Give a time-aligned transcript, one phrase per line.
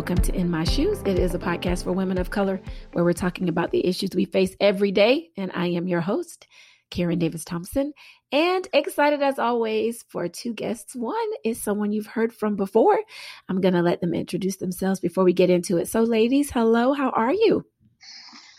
[0.00, 0.98] welcome to In My Shoes.
[1.04, 2.58] It is a podcast for women of color
[2.94, 5.28] where we're talking about the issues we face every day.
[5.36, 6.46] And I am your host,
[6.88, 7.92] Karen Davis Thompson,
[8.32, 10.96] and excited as always for two guests.
[10.96, 12.98] One is someone you've heard from before.
[13.46, 15.86] I'm going to let them introduce themselves before we get into it.
[15.86, 17.66] So, ladies, hello, how are you?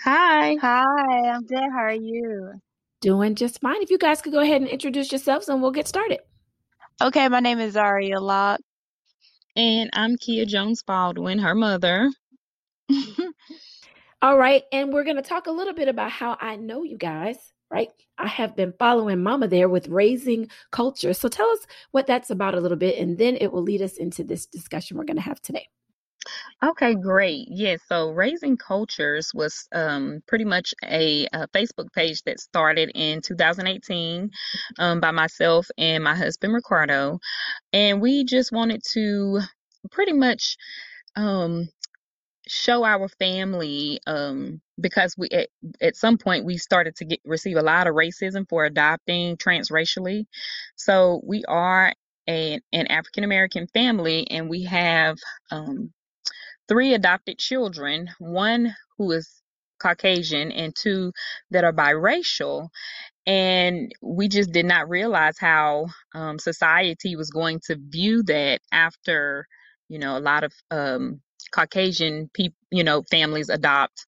[0.04, 0.58] Hi.
[0.62, 1.58] Hi, I'm good.
[1.58, 2.52] How are you?
[3.02, 3.82] Doing just fine.
[3.82, 6.20] If you guys could go ahead and introduce yourselves and we'll get started.
[7.02, 8.62] Okay, my name is Zaria Locke.
[9.56, 12.10] And I'm Kia Jones Baldwin, her mother.
[14.22, 14.64] All right.
[14.72, 17.38] And we're going to talk a little bit about how I know you guys,
[17.70, 17.90] right?
[18.18, 21.14] I have been following Mama there with raising culture.
[21.14, 21.60] So tell us
[21.92, 24.96] what that's about a little bit, and then it will lead us into this discussion
[24.96, 25.68] we're going to have today.
[26.64, 27.48] Okay, great.
[27.50, 33.22] Yes, so Raising Cultures was um, pretty much a, a, Facebook page that started in
[33.22, 34.30] 2018
[34.78, 37.20] um, by myself and my husband Ricardo,
[37.74, 39.40] and we just wanted to
[39.90, 40.58] pretty much
[41.16, 41.68] um,
[42.48, 45.50] show our family um, because we at,
[45.82, 50.26] at some point we started to get receive a lot of racism for adopting transracially.
[50.76, 51.94] So we are
[52.30, 55.18] a, an African American family, and we have
[55.50, 55.92] um,
[56.68, 59.30] three adopted children, one who is
[59.82, 61.12] Caucasian and two
[61.52, 62.70] that are biracial.
[63.28, 69.48] And we just did not realize how um, society was going to view that after,
[69.90, 71.22] you know, a lot of um,
[71.54, 74.08] Caucasian people, you know, families adopt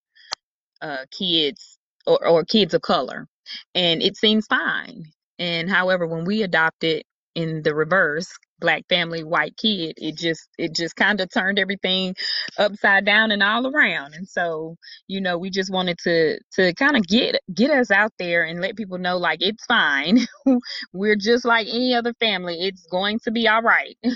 [0.81, 3.27] uh, kids or, or kids of color.
[3.75, 5.05] And it seems fine.
[5.39, 7.03] And however, when we adopted
[7.35, 8.29] in the reverse,
[8.64, 12.16] black family white kid it just it just kind of turned everything
[12.58, 14.14] upside down and all around.
[14.14, 18.14] And so you know we just wanted to to kind of get get us out
[18.17, 20.19] there and let people know like it's fine.
[20.94, 22.56] We're just like any other family.
[22.59, 23.97] It's going to be all right.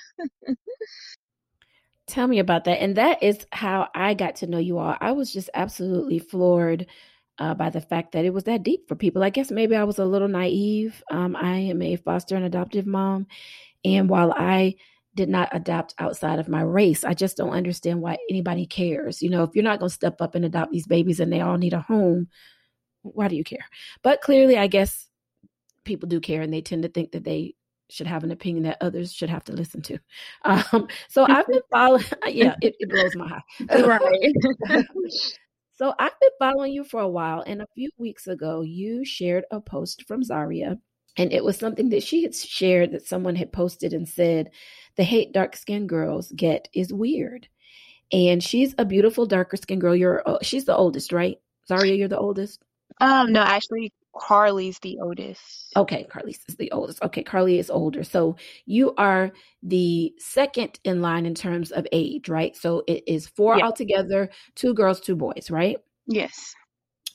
[2.07, 4.95] Tell me about that and that is how i got to know you all.
[5.01, 6.87] I was just absolutely floored
[7.39, 9.23] uh, by the fact that it was that deep for people.
[9.23, 11.03] I guess maybe I was a little naive.
[11.11, 13.27] Um, I am a foster and adoptive mom,
[13.83, 14.75] and while I
[15.15, 19.21] did not adopt outside of my race, I just don't understand why anybody cares.
[19.21, 21.41] You know, if you're not going to step up and adopt these babies and they
[21.41, 22.27] all need a home,
[23.01, 23.65] why do you care?
[24.03, 25.07] But clearly, I guess
[25.83, 27.55] people do care and they tend to think that they
[27.89, 29.97] should have an opinion that others should have to listen to.
[30.43, 33.43] Um, so I've been following, yeah, it, it blows my heart.
[33.69, 34.85] right.
[35.73, 37.43] so I've been following you for a while.
[37.45, 40.77] And a few weeks ago, you shared a post from Zaria
[41.17, 44.51] and it was something that she had shared that someone had posted and said,
[44.95, 47.47] the hate dark skinned girls get is weird.
[48.11, 49.95] And she's a beautiful darker skinned girl.
[49.95, 51.39] You're uh, she's the oldest, right?
[51.67, 52.63] Zaria, you're the oldest?
[53.01, 55.73] Um, no, actually Carly's the oldest.
[55.75, 57.03] Okay, Carly's is the oldest.
[57.03, 58.03] Okay, Carly is older.
[58.03, 62.55] So you are the second in line in terms of age, right?
[62.55, 65.77] So it is four altogether, two girls, two boys, right?
[66.07, 66.55] Yes.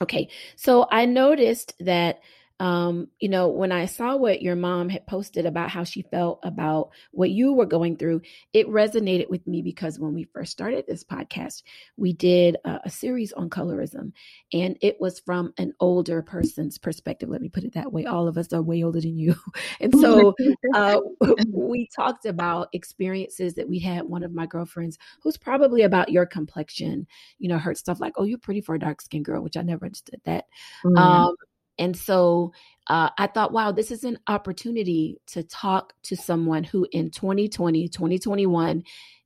[0.02, 0.28] Okay.
[0.56, 2.20] So I noticed that
[2.60, 6.40] um, you know, when I saw what your mom had posted about how she felt
[6.42, 10.84] about what you were going through, it resonated with me because when we first started
[10.86, 11.62] this podcast,
[11.96, 14.12] we did a, a series on colorism
[14.52, 17.28] and it was from an older person's perspective.
[17.28, 18.06] Let me put it that way.
[18.06, 19.34] All of us are way older than you.
[19.80, 20.34] And so
[20.74, 21.00] uh,
[21.48, 24.04] we talked about experiences that we had.
[24.04, 27.06] One of my girlfriends, who's probably about your complexion,
[27.38, 29.62] you know, heard stuff like, oh, you're pretty for a dark skinned girl, which I
[29.62, 30.44] never understood that.
[30.84, 30.96] Mm-hmm.
[30.98, 31.36] Um,
[31.78, 32.52] and so
[32.88, 37.88] uh, I thought, wow, this is an opportunity to talk to someone who in 2020,
[37.88, 38.82] 2021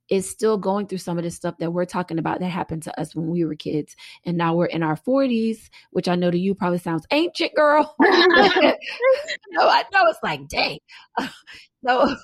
[0.09, 2.99] is still going through some of the stuff that we're talking about that happened to
[2.99, 3.95] us when we were kids.
[4.25, 7.93] And now we're in our 40s, which I know to you probably sounds ancient, girl.
[7.99, 10.79] no, I know it's like, dang.
[11.85, 12.15] so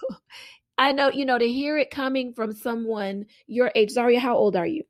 [0.78, 3.92] I know, you know, to hear it coming from someone your age.
[3.92, 4.84] Zaria, how old are you?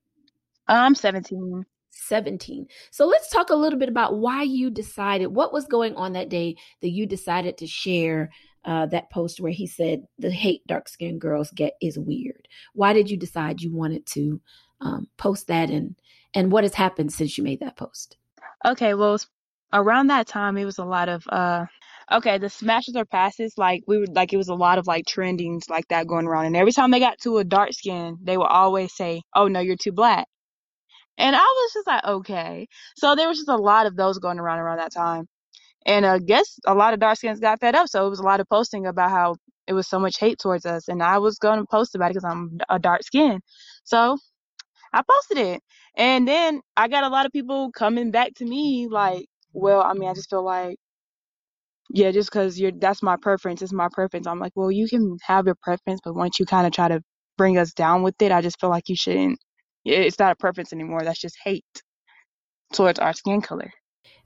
[0.67, 1.65] I'm 17.
[1.93, 2.67] 17.
[2.91, 6.29] So let's talk a little bit about why you decided, what was going on that
[6.29, 8.31] day that you decided to share
[8.65, 12.47] uh, that post where he said the hate dark skinned girls get is weird.
[12.73, 14.41] Why did you decide you wanted to
[14.81, 15.95] um, post that and
[16.33, 18.17] and what has happened since you made that post?
[18.65, 19.19] Okay, well,
[19.73, 21.65] around that time it was a lot of uh
[22.11, 25.03] okay the smashes or passes like we would like it was a lot of like
[25.05, 28.37] trendings like that going around and every time they got to a dark skin they
[28.37, 30.27] would always say oh no you're too black
[31.17, 32.67] and I was just like, okay.
[32.97, 35.27] So there was just a lot of those going around around that time.
[35.85, 37.89] And I guess a lot of dark skins got fed up.
[37.89, 39.35] So it was a lot of posting about how
[39.67, 40.87] it was so much hate towards us.
[40.87, 43.41] And I was going to post about it because I'm a dark skin.
[43.83, 44.17] So
[44.93, 45.61] I posted it.
[45.97, 49.93] And then I got a lot of people coming back to me like, well, I
[49.93, 50.77] mean, I just feel like,
[51.91, 53.61] yeah, just because you're, that's my preference.
[53.61, 54.27] It's my preference.
[54.27, 57.01] I'm like, well, you can have your preference, but once you kind of try to
[57.37, 59.39] bring us down with it, I just feel like you shouldn't
[59.85, 61.01] it's not a preference anymore.
[61.03, 61.65] That's just hate
[62.73, 63.71] towards our skin color.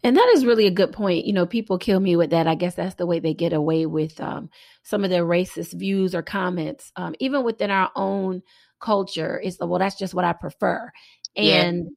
[0.03, 1.25] And that is really a good point.
[1.25, 2.47] You know, people kill me with that.
[2.47, 4.49] I guess that's the way they get away with um,
[4.83, 8.43] some of their racist views or comments, um, even within our own
[8.79, 9.39] culture.
[9.39, 10.91] Is well, that's just what I prefer,
[11.35, 11.89] and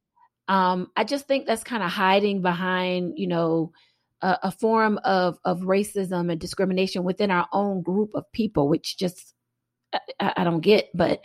[0.49, 0.71] yeah.
[0.71, 3.71] um, I just think that's kind of hiding behind, you know,
[4.21, 8.97] a, a, form of of racism and discrimination within our own group of people, which
[8.97, 9.35] just
[10.19, 10.89] I, I don't get.
[10.95, 11.21] But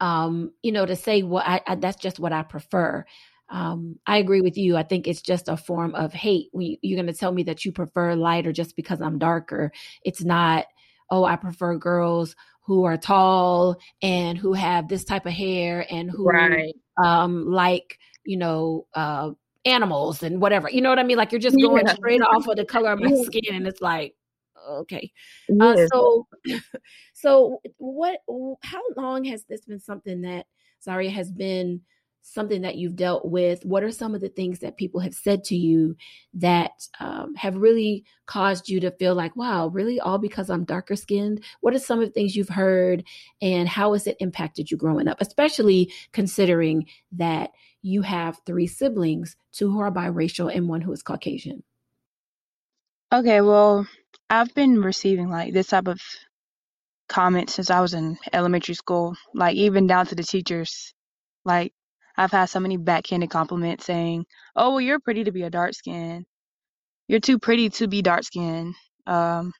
[0.00, 3.04] um, you know, to say well, I, I, that's just what I prefer
[3.48, 4.76] um, I agree with you.
[4.76, 6.48] I think it's just a form of hate.
[6.52, 9.72] We, you're going to tell me that you prefer lighter just because I'm darker.
[10.02, 10.66] It's not,
[11.10, 16.10] oh, I prefer girls who are tall and who have this type of hair and
[16.10, 16.74] who right.
[17.02, 19.30] um, like, you know, uh,
[19.64, 20.68] animals and whatever.
[20.68, 21.16] You know what I mean?
[21.16, 21.94] Like you're just going yeah.
[21.94, 24.14] straight off of the color of my skin, and it's like,
[24.68, 25.12] okay.
[25.60, 25.64] Uh.
[25.64, 26.26] Uh, so,
[27.14, 28.20] so what?
[28.62, 30.46] How long has this been something that
[30.82, 31.82] Zaria has been?
[32.28, 33.64] something that you've dealt with?
[33.64, 35.96] What are some of the things that people have said to you
[36.34, 40.96] that um, have really caused you to feel like, wow, really all because I'm darker
[40.96, 41.44] skinned?
[41.60, 43.04] What are some of the things you've heard
[43.40, 47.50] and how has it impacted you growing up, especially considering that
[47.82, 51.62] you have three siblings, two who are biracial and one who is Caucasian?
[53.12, 53.86] Okay, well,
[54.30, 56.00] I've been receiving like this type of
[57.08, 60.94] comments since I was in elementary school, like even down to the teachers.
[61.44, 61.72] Like
[62.16, 64.26] I've had so many backhanded compliments saying,
[64.56, 66.26] "Oh, well, you're pretty to be a dark skin.
[67.08, 68.74] You're too pretty to be dark skin."
[69.06, 69.52] Um,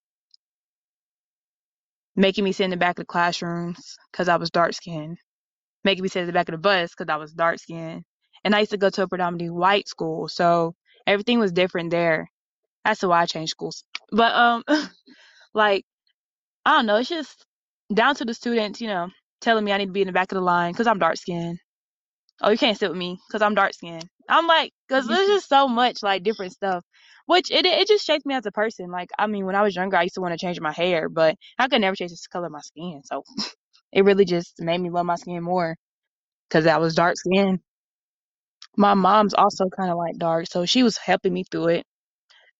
[2.16, 5.18] making me sit in the back of the classrooms because I was dark skinned,
[5.84, 8.04] making me sit in the back of the bus because I was dark skinned.
[8.44, 10.74] And I used to go to a predominantly white school, so
[11.06, 12.30] everything was different there.
[12.86, 13.84] That's why I changed schools.
[14.12, 14.64] But um,
[15.54, 15.84] like
[16.66, 17.44] I don't know, it's just
[17.94, 19.08] down to the students, you know,
[19.40, 21.16] telling me I need to be in the back of the line because I'm dark
[21.18, 21.58] skinned
[22.42, 24.08] oh, you can't sit with me because I'm dark skinned.
[24.28, 26.84] I'm like, because there's just so much like different stuff,
[27.26, 28.90] which it it just shapes me as a person.
[28.90, 31.08] Like, I mean, when I was younger, I used to want to change my hair,
[31.08, 33.02] but I could never change the color of my skin.
[33.04, 33.24] So
[33.92, 35.76] it really just made me love my skin more
[36.48, 37.60] because I was dark skinned.
[38.76, 41.86] My mom's also kind of like dark, so she was helping me through it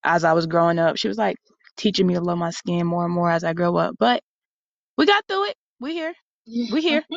[0.06, 0.96] as I was growing up.
[0.96, 1.36] She was like
[1.76, 3.96] teaching me to love my skin more and more as I grow up.
[3.98, 4.22] But
[4.96, 5.56] we got through it.
[5.80, 6.14] We here.
[6.46, 7.02] We here.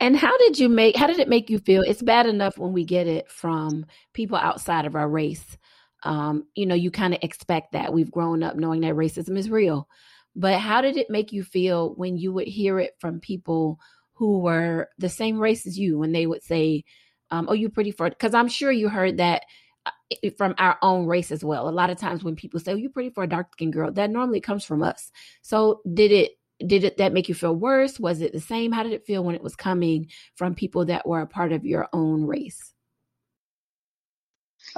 [0.00, 1.82] And how did you make how did it make you feel?
[1.82, 5.56] It's bad enough when we get it from people outside of our race.
[6.02, 7.94] Um, you know, you kind of expect that.
[7.94, 9.88] We've grown up knowing that racism is real.
[10.36, 13.78] But how did it make you feel when you would hear it from people
[14.14, 16.84] who were the same race as you when they would say,
[17.30, 19.44] um, oh, you're pretty for because I'm sure you heard that
[19.86, 19.90] Uh,
[20.38, 21.68] from our own race as well.
[21.68, 23.92] A lot of times when people say, oh, you're pretty for a dark skinned girl,
[23.92, 25.10] that normally comes from us.
[25.42, 26.32] So did it
[26.66, 27.98] did it that make you feel worse?
[28.00, 28.72] Was it the same?
[28.72, 31.64] How did it feel when it was coming from people that were a part of
[31.64, 32.72] your own race?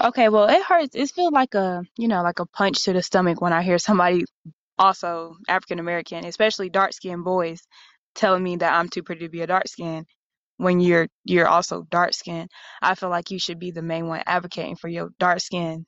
[0.03, 0.97] Okay, well, it hurts.
[0.97, 3.79] It feels like a, you know, like a punch to the stomach when I hear
[3.79, 4.25] somebody
[4.79, 7.62] also African American, especially dark skinned boys,
[8.14, 10.06] telling me that I'm too pretty to be a dark skin
[10.56, 12.50] when you're you're also dark skinned.
[12.82, 15.87] I feel like you should be the main one advocating for your dark skin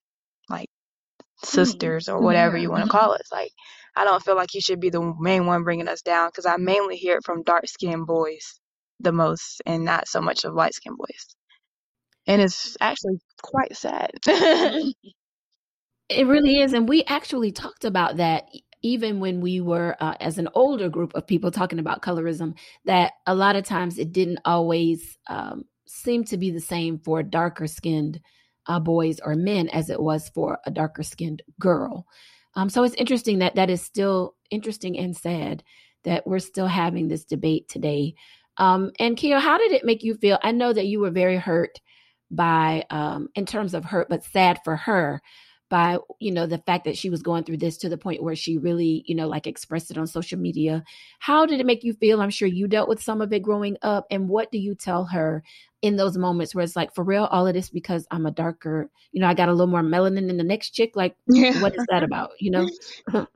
[0.49, 1.47] like mm-hmm.
[1.47, 2.63] sisters or whatever yeah.
[2.63, 3.29] you want to call us.
[3.33, 3.53] Like
[3.97, 6.57] I don't feel like you should be the main one bringing us down because I
[6.57, 8.61] mainly hear it from dark skinned boys
[9.01, 11.35] the most and not so much of light skinned boys.
[12.27, 14.11] And it's actually quite sad.
[14.27, 16.75] it really is.
[16.75, 18.45] And we actually talked about that
[18.83, 23.13] even when we were uh, as an older group of people talking about colorism, that
[23.27, 27.67] a lot of times it didn't always um, seem to be the same for darker
[27.67, 28.21] skinned
[28.67, 32.07] uh, boys or men as it was for a darker skinned girl.
[32.55, 35.63] Um, so it's interesting that that is still interesting and sad
[36.05, 38.15] that we're still having this debate today.
[38.57, 40.39] Um, and Kia, how did it make you feel?
[40.43, 41.81] I know that you were very hurt
[42.31, 45.23] by, um, in terms of hurt, but sad for her
[45.69, 48.37] by you know the fact that she was going through this to the point where
[48.37, 50.83] she really you know like expressed it on social media
[51.19, 53.77] how did it make you feel i'm sure you dealt with some of it growing
[53.83, 55.43] up and what do you tell her
[55.83, 58.91] in those moments where it's like for real all of this because i'm a darker
[59.13, 61.61] you know i got a little more melanin than the next chick like yeah.
[61.63, 62.69] what is that about you know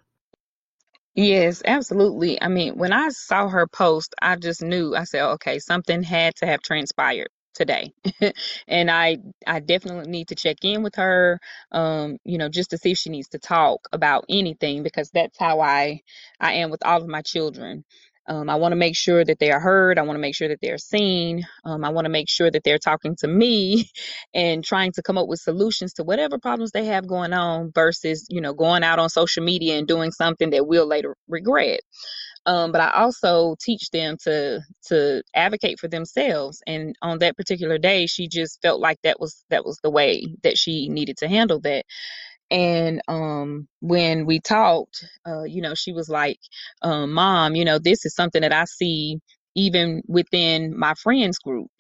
[1.14, 2.40] Yes, absolutely.
[2.40, 4.96] I mean, when I saw her post, I just knew.
[4.96, 7.92] I said, okay, something had to have transpired today
[8.68, 11.40] and i i definitely need to check in with her
[11.72, 15.38] um you know just to see if she needs to talk about anything because that's
[15.38, 16.00] how i
[16.40, 17.84] i am with all of my children
[18.26, 19.98] um, I want to make sure that they are heard.
[19.98, 21.44] I want to make sure that they're seen.
[21.64, 23.90] Um, I want to make sure that they're talking to me
[24.34, 28.26] and trying to come up with solutions to whatever problems they have going on versus,
[28.30, 31.80] you know, going out on social media and doing something that we'll later regret.
[32.46, 36.62] Um, but I also teach them to to advocate for themselves.
[36.66, 40.26] And on that particular day, she just felt like that was that was the way
[40.42, 41.84] that she needed to handle that.
[42.50, 46.38] And um, when we talked, uh, you know, she was like,
[46.82, 49.20] um, "Mom, you know, this is something that I see
[49.56, 51.70] even within my friends group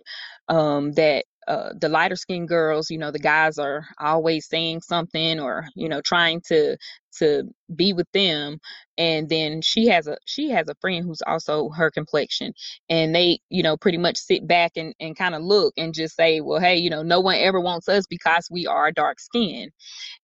[0.48, 5.40] um, that uh, the lighter skinned girls, you know, the guys are always saying something
[5.40, 6.76] or you know trying to
[7.18, 7.44] to
[7.76, 8.58] be with them,
[8.98, 12.52] and then she has a she has a friend who's also her complexion,
[12.88, 16.16] and they you know pretty much sit back and and kind of look and just
[16.16, 19.70] say, well, hey, you know, no one ever wants us because we are dark skinned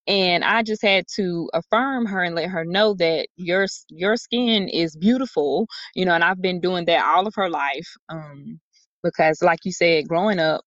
[0.06, 4.68] and I just had to affirm her and let her know that your your skin
[4.68, 7.88] is beautiful, you know, and I've been doing that all of her life.
[8.08, 8.60] Um,
[9.02, 10.62] because like you said, growing up,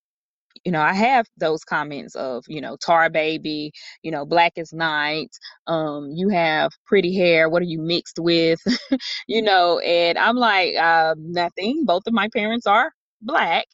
[0.66, 3.72] you know, I have those comments of, you know, tar baby,
[4.04, 5.30] you know, black as night,
[5.68, 8.60] um, you have pretty hair, what are you mixed with?
[9.28, 11.86] you know, and I'm like, uh, nothing.
[11.86, 12.92] Both of my parents are
[13.22, 13.66] black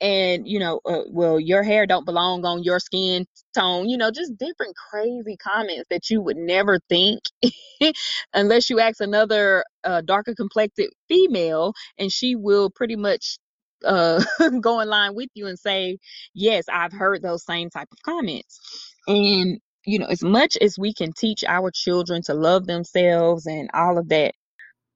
[0.00, 3.26] and you know uh, well your hair don't belong on your skin
[3.56, 7.20] tone you know just different crazy comments that you would never think
[8.34, 13.38] unless you ask another uh, darker complected female and she will pretty much
[13.84, 14.22] uh,
[14.60, 15.98] go in line with you and say
[16.34, 18.94] yes i've heard those same type of comments.
[19.08, 23.70] And you know as much as we can teach our children to love themselves and
[23.74, 24.34] all of that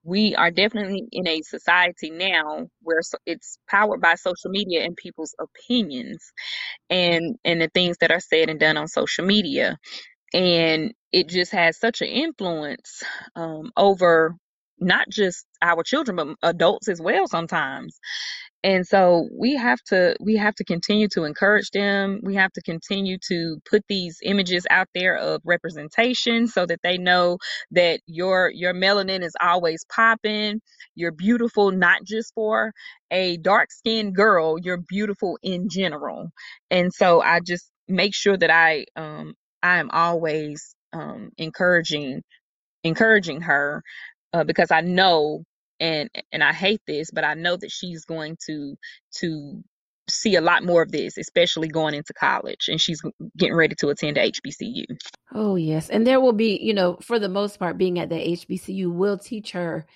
[0.04, 5.34] we are definitely in a society now where it's powered by social media and people's
[5.40, 6.32] opinions
[6.90, 9.78] and and the things that are said and done on social media.
[10.34, 13.02] And it just has such an influence
[13.36, 14.34] um, over
[14.80, 17.98] not just our children but adults as well sometimes
[18.64, 22.20] and so we have to we have to continue to encourage them.
[22.22, 26.98] We have to continue to put these images out there of representation so that they
[26.98, 27.38] know
[27.72, 30.60] that your your melanin is always popping.
[30.94, 32.72] You're beautiful not just for
[33.10, 36.30] a dark skinned girl you're beautiful in general.
[36.70, 42.22] And so i just make sure that i um i am always um encouraging
[42.84, 43.82] encouraging her
[44.32, 45.44] uh, because i know
[45.82, 48.76] and and I hate this, but I know that she's going to
[49.16, 49.62] to
[50.08, 53.02] see a lot more of this, especially going into college, and she's
[53.36, 54.84] getting ready to attend HBCU.
[55.34, 58.14] Oh yes, and there will be, you know, for the most part, being at the
[58.14, 59.86] HBCU will teach her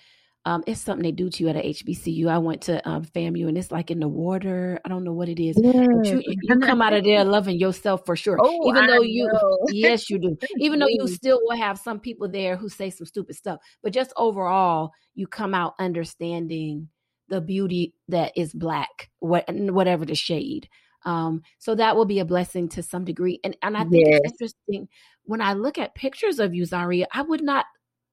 [0.47, 2.29] um, it's something they do to you at a HBCU.
[2.29, 4.79] I went to um, FAMU and it's like in the water.
[4.85, 5.57] I don't know what it is.
[5.61, 8.37] But you, you come out of there loving yourself for sure.
[8.41, 9.57] Oh, Even though I you, know.
[9.73, 10.37] yes, you do.
[10.59, 13.59] Even though you still will have some people there who say some stupid stuff.
[13.83, 16.87] But just overall, you come out understanding
[17.27, 20.69] the beauty that is black, what, whatever the shade.
[21.03, 23.41] Um, so that will be a blessing to some degree.
[23.43, 24.21] And and I think Yes.
[24.23, 24.87] it's interesting
[25.25, 27.65] when I look at pictures of you, Zaria, I would not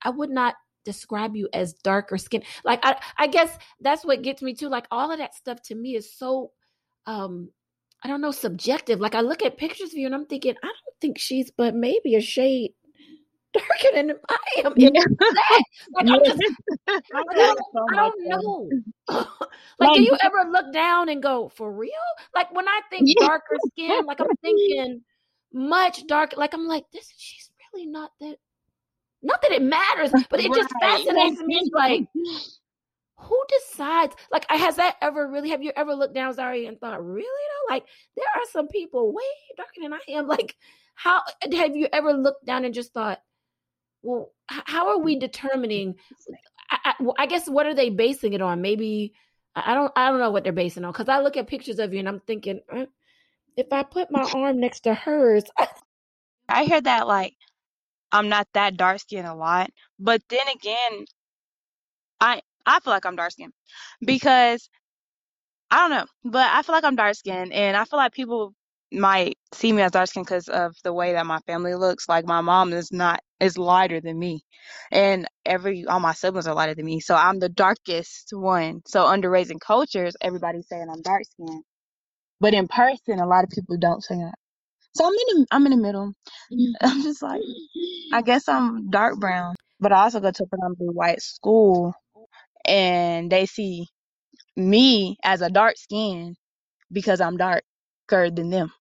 [0.03, 2.43] I would not describe you as darker skin.
[2.65, 4.69] Like I I guess that's what gets me too.
[4.69, 6.53] Like all of that stuff to me is so
[7.07, 7.51] um
[8.03, 9.01] I don't know, subjective.
[9.01, 11.75] Like I look at pictures of you and I'm thinking, I don't think she's but
[11.75, 12.73] maybe a shade
[13.55, 15.03] darker than I am in Yeah.
[15.95, 16.43] Like I'm just
[16.89, 17.59] I don't,
[17.93, 18.69] I don't know.
[19.09, 19.29] like,
[19.79, 21.93] Like- do you ever look down and go, for real?
[22.35, 23.27] Like when I think Yeah.
[23.27, 25.01] darker skin, like I'm thinking
[25.53, 26.37] much darker.
[26.37, 28.37] Like I'm like, this she's really not that
[29.25, 31.71] not that it matters, but it just fascinates me.
[31.73, 32.07] Like,
[33.19, 34.15] who decides?
[34.31, 35.51] Like, has that ever really?
[35.51, 37.75] Have you ever looked down, Zari, and thought, really though?
[37.75, 39.23] Like, there are some people way
[39.57, 40.29] darker than I am.
[40.35, 40.57] Like,
[40.95, 43.21] how have you ever looked down and just thought,
[44.03, 45.97] well, how are we determining?
[46.71, 48.61] I, I, I guess what are they basing it on?
[48.61, 49.15] Maybe
[49.57, 49.93] I I don't.
[49.97, 52.09] I don't know what they're basing on because I look at pictures of you and
[52.09, 52.87] I'm thinking, uh,
[53.57, 55.45] if I put my arm next to hers,
[56.49, 57.35] I hear that like
[58.15, 61.07] I'm not that dark skinned a lot, but then again,
[62.21, 63.55] I I feel like I'm dark skinned
[64.07, 64.71] because
[65.71, 68.55] I don't know, but I feel like I'm dark skinned, and I feel like people
[68.93, 72.09] might see me as dark skinned because of the way that my family looks.
[72.09, 74.43] Like my mom is not is lighter than me,
[74.93, 78.83] and every all my siblings are lighter than me, so I'm the darkest one.
[78.87, 81.65] So under raising cultures, everybody's saying I'm dark skinned,
[82.41, 84.44] but in person, a lot of people don't say that.
[84.97, 86.15] So I'm in the I'm in the middle.
[86.83, 87.43] I'm just like
[88.13, 91.95] I guess I'm dark brown, but I also go to a predominantly white school,
[92.67, 93.89] and they see
[94.57, 96.37] me as a dark skin
[96.93, 97.63] because I'm darker
[98.31, 98.73] than them.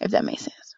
[0.00, 0.76] If that makes sense.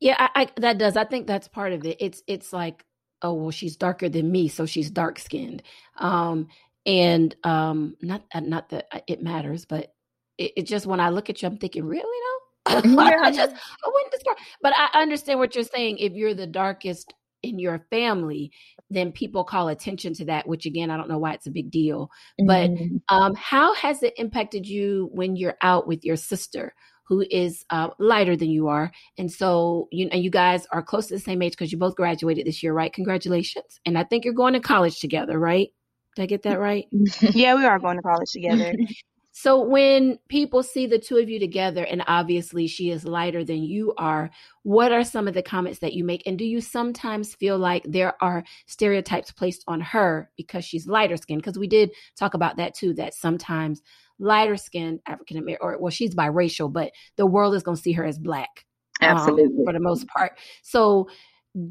[0.00, 0.96] Yeah, I, I that does.
[0.96, 1.96] I think that's part of it.
[2.00, 2.84] It's it's like,
[3.22, 5.62] oh well, she's darker than me, so she's dark skinned.
[5.98, 6.48] Um,
[6.84, 9.92] and um, not not that it matters, but
[10.38, 12.34] it, it just when I look at you, I'm thinking, really though.
[12.84, 13.20] Yeah.
[13.22, 14.36] I just I wouldn't describe.
[14.62, 15.98] But I understand what you're saying.
[15.98, 18.52] If you're the darkest in your family,
[18.90, 21.70] then people call attention to that, which again, I don't know why it's a big
[21.70, 22.10] deal.
[22.38, 22.96] But mm-hmm.
[23.08, 26.74] um, how has it impacted you when you're out with your sister?
[27.08, 31.06] Who is uh, lighter than you are, and so you and you guys are close
[31.06, 32.92] to the same age because you both graduated this year, right?
[32.92, 33.80] Congratulations!
[33.86, 35.68] And I think you're going to college together, right?
[36.16, 36.84] Did I get that right?
[37.20, 38.74] yeah, we are going to college together.
[39.40, 43.62] So when people see the two of you together, and obviously she is lighter than
[43.62, 44.32] you are,
[44.64, 46.24] what are some of the comments that you make?
[46.26, 51.16] And do you sometimes feel like there are stereotypes placed on her because she's lighter
[51.16, 51.40] skinned?
[51.40, 53.80] Because we did talk about that too, that sometimes
[54.18, 57.92] lighter skinned African American, or well, she's biracial, but the world is going to see
[57.92, 58.66] her as black.
[59.00, 59.60] Um, Absolutely.
[59.60, 60.36] Um, for the most part.
[60.62, 61.08] So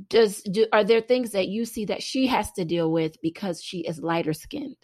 [0.07, 3.62] does do are there things that you see that she has to deal with because
[3.62, 4.77] she is lighter skinned?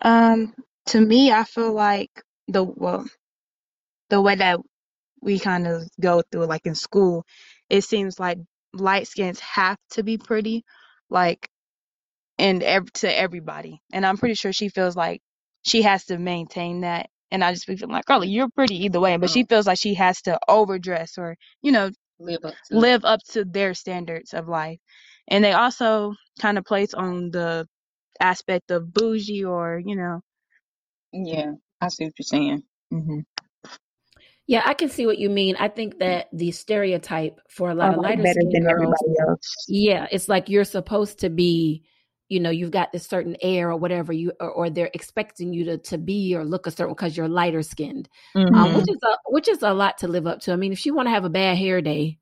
[0.00, 0.54] Um,
[0.86, 2.10] to me, I feel like
[2.48, 3.06] the well,
[4.10, 4.60] the way that
[5.22, 7.24] we kind of go through, like in school,
[7.70, 8.38] it seems like
[8.72, 10.64] light skins have to be pretty,
[11.10, 11.48] like,
[12.38, 13.80] and ev- to everybody.
[13.92, 15.20] And I'm pretty sure she feels like
[15.62, 17.08] she has to maintain that.
[17.30, 19.54] And I just be feeling like, Carly, you're pretty either way, but she mm-hmm.
[19.54, 23.44] feels like she has to overdress or, you know, live up to, live up to
[23.44, 24.78] their standards of life.
[25.28, 27.66] And they also kind of place on the
[28.20, 30.20] aspect of bougie or, you know,
[31.14, 32.62] yeah, I see what you're saying.
[32.92, 33.20] Mm-hmm.
[34.46, 35.56] Yeah, I can see what you mean.
[35.58, 38.94] I think that the stereotype for a lot oh, of lighter skinned girls,
[39.68, 41.82] yeah, it's like you're supposed to be,
[42.28, 45.64] you know, you've got this certain air or whatever you, or, or they're expecting you
[45.64, 48.54] to to be or look a certain because you're lighter skinned, mm-hmm.
[48.54, 50.52] um, which is a which is a lot to live up to.
[50.52, 52.18] I mean, if she want to have a bad hair day,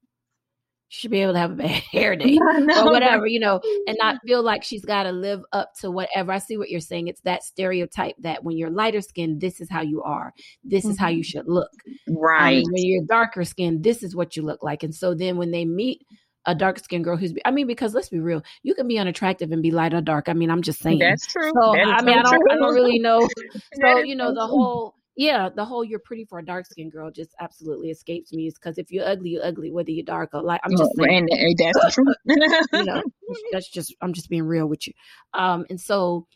[0.93, 2.39] should be able to have a bad hair day
[2.77, 6.33] or whatever, you know, and not feel like she's got to live up to whatever.
[6.33, 7.09] I see what you're saying.
[7.09, 10.35] It's that stereotype that when you're lighter skinned, this is how you are.
[10.63, 11.39] This is how you mm-hmm.
[11.39, 11.71] should look.
[12.09, 12.59] Right.
[12.59, 14.83] Um, when you're darker skinned, this is what you look like.
[14.83, 16.05] And so then when they meet
[16.45, 19.51] a dark skinned girl who's, I mean, because let's be real, you can be unattractive
[19.51, 20.29] and be light or dark.
[20.29, 20.99] I mean, I'm just saying.
[20.99, 21.51] That's true.
[21.55, 23.27] So, that I mean, I don't, I don't really know.
[23.81, 27.11] So, you know, the whole, yeah, the whole "you're pretty for a dark skinned girl"
[27.11, 28.47] just absolutely escapes me.
[28.47, 30.61] Is because if you're ugly, you're ugly, whether you're dark or light.
[30.65, 32.69] I'm just oh, saying, and, that's the truth.
[32.73, 33.03] you know,
[33.53, 34.95] that's just I'm just being real with you.
[35.35, 36.27] Um, and so,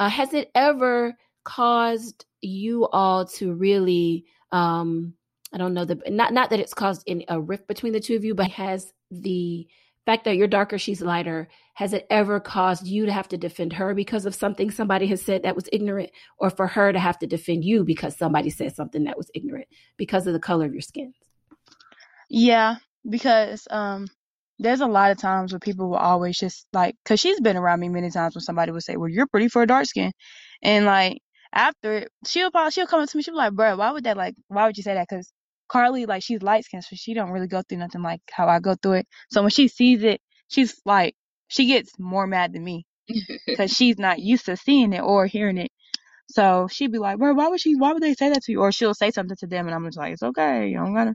[0.00, 1.14] uh, has it ever
[1.44, 5.14] caused you all to really, um,
[5.52, 8.16] I don't know the not not that it's caused any, a rift between the two
[8.16, 9.66] of you, but has the
[10.06, 13.72] fact that you're darker, she's lighter, has it ever caused you to have to defend
[13.74, 17.18] her because of something somebody has said that was ignorant, or for her to have
[17.20, 20.72] to defend you because somebody said something that was ignorant because of the color of
[20.72, 21.14] your skin?
[22.28, 22.76] Yeah,
[23.08, 24.08] because um,
[24.58, 27.80] there's a lot of times where people will always just like, because she's been around
[27.80, 30.12] me many times when somebody would say, "Well, you're pretty for a dark skin,"
[30.62, 31.20] and like
[31.52, 34.04] after it, she'll probably she'll come up to me, she'll be like, "Bro, why would
[34.04, 34.34] that like?
[34.48, 35.32] Why would you say that?" Because
[35.72, 38.60] Carly, like she's light skinned, so she don't really go through nothing like how I
[38.60, 39.06] go through it.
[39.30, 41.14] So when she sees it, she's like,
[41.48, 42.84] she gets more mad than me
[43.46, 45.70] because she's not used to seeing it or hearing it.
[46.28, 47.76] So she'd be like, "Well, why would she?
[47.76, 49.84] Why would they say that to you?" Or she'll say something to them, and I'm
[49.86, 50.68] just like, "It's okay.
[50.68, 51.14] You don't gotta,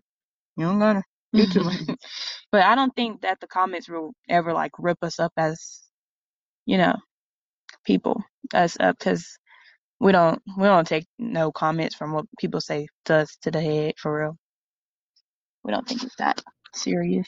[0.58, 1.78] you don't gotta do too much."
[2.52, 5.82] but I don't think that the comments will ever like rip us up as,
[6.66, 6.96] you know,
[7.86, 9.38] people us up uh, because
[10.00, 13.62] we don't we don't take no comments from what people say to us to the
[13.62, 14.38] head for real
[15.68, 16.42] we don't think it's that
[16.74, 17.28] serious.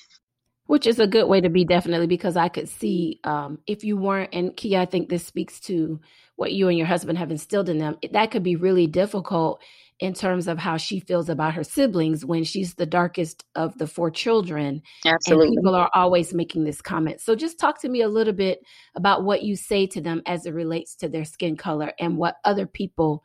[0.67, 3.97] Which is a good way to be, definitely, because I could see um, if you
[3.97, 5.99] weren't, and Kia, I think this speaks to
[6.35, 7.97] what you and your husband have instilled in them.
[8.11, 9.61] That could be really difficult
[9.99, 13.87] in terms of how she feels about her siblings when she's the darkest of the
[13.87, 14.81] four children.
[15.05, 15.47] Absolutely.
[15.47, 17.19] And people are always making this comment.
[17.19, 18.59] So just talk to me a little bit
[18.95, 22.35] about what you say to them as it relates to their skin color and what
[22.45, 23.23] other people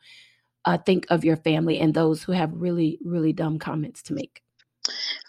[0.65, 4.41] uh, think of your family and those who have really, really dumb comments to make.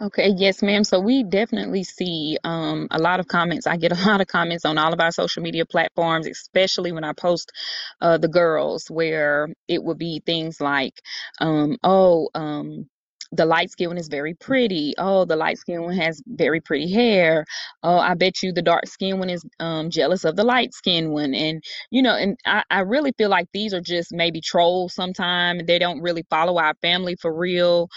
[0.01, 0.85] Okay, yes, ma'am.
[0.85, 3.66] So we definitely see um, a lot of comments.
[3.66, 7.05] I get a lot of comments on all of our social media platforms, especially when
[7.05, 7.53] I post
[8.01, 10.95] uh, the girls, where it would be things like,
[11.40, 12.88] um, "Oh, um,
[13.33, 14.95] the light skin one is very pretty.
[14.99, 17.45] Oh, the light skin one has very pretty hair.
[17.83, 21.11] Oh, I bet you the dark skin one is um, jealous of the light skin
[21.11, 21.35] one.
[21.35, 25.64] And, you know, and I, I really feel like these are just maybe trolls sometimes.
[25.66, 27.88] They don't really follow our family for real.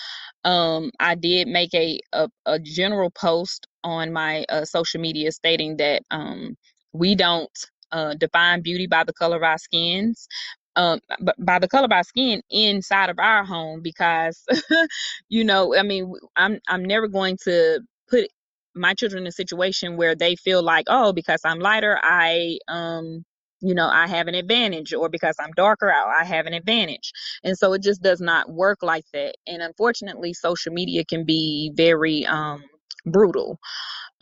[0.46, 5.78] Um, I did make a, a, a general post on my uh, social media stating
[5.78, 6.56] that um,
[6.94, 7.52] we don't
[7.92, 10.28] uh, define beauty by the color of our skins
[10.76, 11.00] um,
[11.40, 14.46] by the color of our skin inside of our home because
[15.30, 18.28] you know i mean i'm i'm never going to put
[18.76, 23.26] my children in a situation where they feel like oh because i'm lighter i um
[23.62, 27.14] you know i have an advantage or because i'm darker I, I have an advantage
[27.44, 31.72] and so it just does not work like that and unfortunately social media can be
[31.76, 32.64] very um
[33.06, 33.58] brutal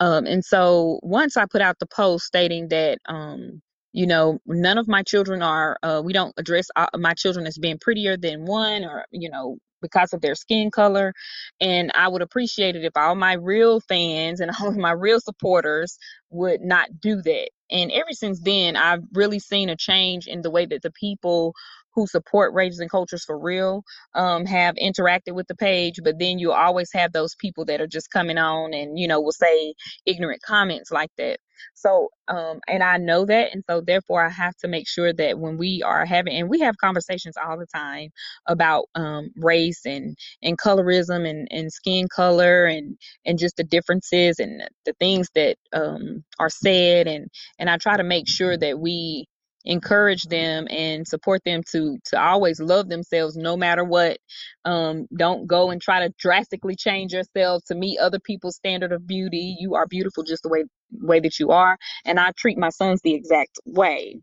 [0.00, 4.78] Um, and so once I put out the post stating that, um, you know, none
[4.78, 8.44] of my children are, uh, we don't address uh, my children as being prettier than
[8.44, 11.14] one or, you know, because of their skin color.
[11.60, 15.20] And I would appreciate it if all my real fans and all of my real
[15.20, 15.98] supporters
[16.30, 17.48] would not do that.
[17.70, 21.54] And ever since then, I've really seen a change in the way that the people
[21.98, 23.82] who support Raising Cultures for real
[24.14, 25.96] um, have interacted with the page.
[26.04, 29.20] But then you always have those people that are just coming on and, you know,
[29.20, 29.74] will say
[30.06, 31.38] ignorant comments like that.
[31.74, 33.52] So, um, and I know that.
[33.52, 36.60] And so, therefore, I have to make sure that when we are having, and we
[36.60, 38.10] have conversations all the time
[38.46, 44.38] about um, race and, and colorism and, and skin color and, and just the differences
[44.38, 47.08] and the things that um, are said.
[47.08, 47.26] And,
[47.58, 49.26] and I try to make sure that we
[49.64, 54.18] encourage them and support them to to always love themselves no matter what.
[54.64, 59.06] Um don't go and try to drastically change yourself to meet other people's standard of
[59.06, 59.56] beauty.
[59.60, 63.00] You are beautiful just the way way that you are and i treat my sons
[63.02, 64.20] the exact way.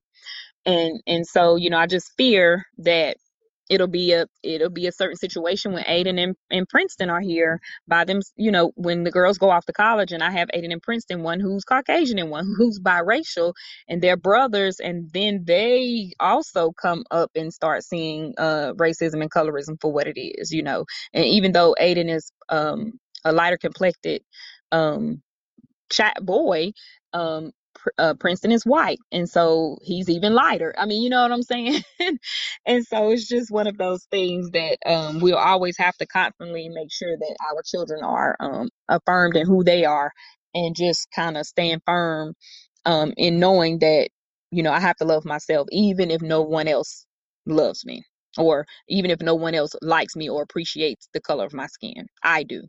[0.65, 3.17] And and so you know i just fear that
[3.69, 7.59] it'll be a it'll be a certain situation when Aiden and, and Princeton are here
[7.87, 10.71] by them you know when the girls go off to college and I have Aiden
[10.71, 13.53] and Princeton one who's Caucasian and one who's biracial
[13.87, 19.31] and they're brothers and then they also come up and start seeing uh racism and
[19.31, 20.85] colorism for what it is you know.
[21.13, 22.93] And even though Aiden is um
[23.25, 24.23] a lighter complected
[24.71, 25.21] um
[25.91, 26.71] chat boy
[27.13, 27.51] um
[27.99, 30.73] uh, Princeton is white, and so he's even lighter.
[30.77, 31.83] I mean, you know what I'm saying?
[32.67, 36.69] and so it's just one of those things that um, we'll always have to constantly
[36.69, 40.11] make sure that our children are um, affirmed in who they are,
[40.55, 42.33] and just kind of stand firm
[42.85, 44.09] um, in knowing that
[44.51, 47.05] you know I have to love myself, even if no one else
[47.47, 48.03] loves me,
[48.37, 52.07] or even if no one else likes me or appreciates the color of my skin.
[52.23, 52.63] I do.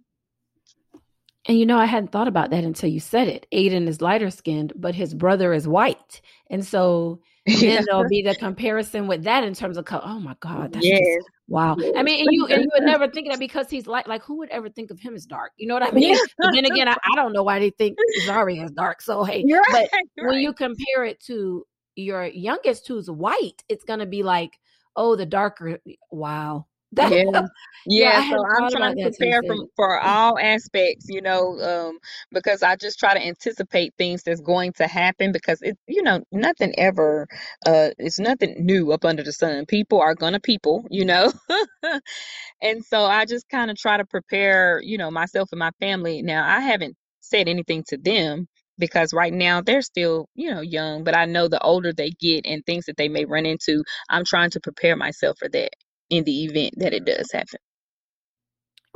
[1.46, 3.46] And you know, I hadn't thought about that until you said it.
[3.52, 6.20] Aiden is lighter skinned, but his brother is white.
[6.50, 10.02] And so then there'll be the comparison with that in terms of color.
[10.04, 10.72] Oh my God.
[10.72, 10.98] That's yes.
[10.98, 11.76] just, wow.
[11.96, 14.38] I mean, and you and you would never think that because he's light, like who
[14.38, 15.52] would ever think of him as dark?
[15.56, 16.14] You know what I mean?
[16.14, 16.18] Yeah.
[16.38, 19.00] But then again, I, I, don't know why they think Zari is dark.
[19.00, 20.28] So hey, right, but right.
[20.28, 24.58] when you compare it to your youngest who's white, it's gonna be like,
[24.96, 25.78] oh, the darker
[26.10, 26.66] wow.
[26.96, 27.42] That, yeah, yeah.
[27.86, 31.98] yeah so I'm trying to prepare from for all aspects, you know, um,
[32.32, 36.22] because I just try to anticipate things that's going to happen because it, you know,
[36.32, 37.28] nothing ever,
[37.66, 39.66] uh, it's nothing new up under the sun.
[39.66, 41.32] People are gonna people, you know,
[42.62, 46.22] and so I just kind of try to prepare, you know, myself and my family.
[46.22, 51.04] Now I haven't said anything to them because right now they're still, you know, young,
[51.04, 54.24] but I know the older they get and things that they may run into, I'm
[54.24, 55.70] trying to prepare myself for that
[56.10, 57.58] in the event that it does happen.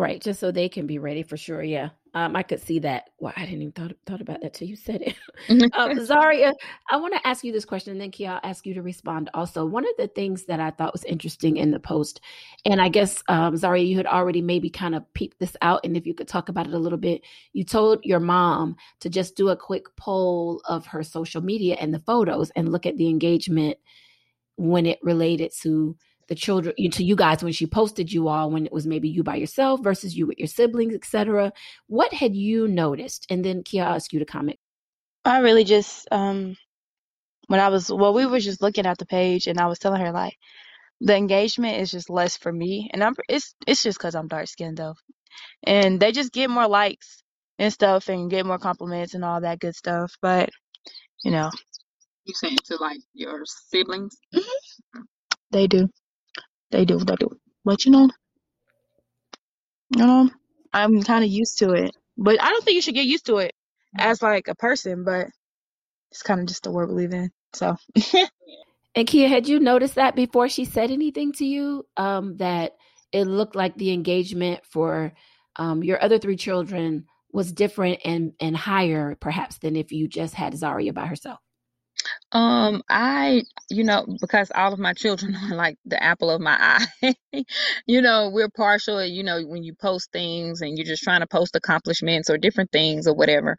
[0.01, 1.63] Right, just so they can be ready for sure.
[1.63, 3.11] Yeah, um, I could see that.
[3.19, 5.15] Well, I didn't even thought thought about that till you said it.
[5.75, 6.55] um, Zaria,
[6.91, 9.29] I want to ask you this question, and then Kia, I'll ask you to respond.
[9.35, 12.23] Also, one of the things that I thought was interesting in the post,
[12.65, 15.99] and I guess um, Zaria, you had already maybe kind of peeped this out, and
[15.99, 17.21] if you could talk about it a little bit,
[17.53, 21.93] you told your mom to just do a quick poll of her social media and
[21.93, 23.77] the photos, and look at the engagement
[24.57, 25.95] when it related to
[26.31, 29.23] the children to you guys when she posted you all when it was maybe you
[29.23, 31.53] by yourself versus you with your siblings etc
[31.89, 33.27] what had you noticed?
[33.31, 34.59] And then kia I'll ask you to comment.
[35.25, 36.57] I really just um
[37.49, 40.01] when i was well we were just looking at the page and i was telling
[40.01, 40.37] her like
[41.01, 42.89] the engagement is just less for me.
[42.93, 44.95] And i'm it's it's just because i'm dark skinned though.
[45.65, 47.23] And they just get more likes
[47.59, 50.13] and stuff and get more compliments and all that good stuff.
[50.23, 50.51] But
[51.25, 51.51] you know.
[52.25, 54.17] You saying to like your siblings?
[54.35, 55.01] Mm-hmm.
[55.51, 55.89] they do
[56.71, 57.31] they do, they do.
[57.65, 58.09] But you know,
[59.97, 60.31] you know,
[60.73, 61.97] I'm kind of used to it.
[62.17, 63.53] But I don't think you should get used to it
[63.99, 65.29] as like a person, but
[66.11, 67.31] it's kind of just the world we live in.
[67.53, 67.77] So.
[68.95, 71.87] and Kia, had you noticed that before she said anything to you?
[71.97, 72.73] Um, that
[73.13, 75.13] it looked like the engagement for
[75.57, 80.35] um, your other three children was different and and higher, perhaps, than if you just
[80.35, 81.39] had Zaria by herself.
[82.33, 86.57] Um, I, you know, because all of my children are like the apple of my
[87.03, 87.15] eye.
[87.87, 91.27] you know, we're partial, you know, when you post things and you're just trying to
[91.27, 93.57] post accomplishments or different things or whatever.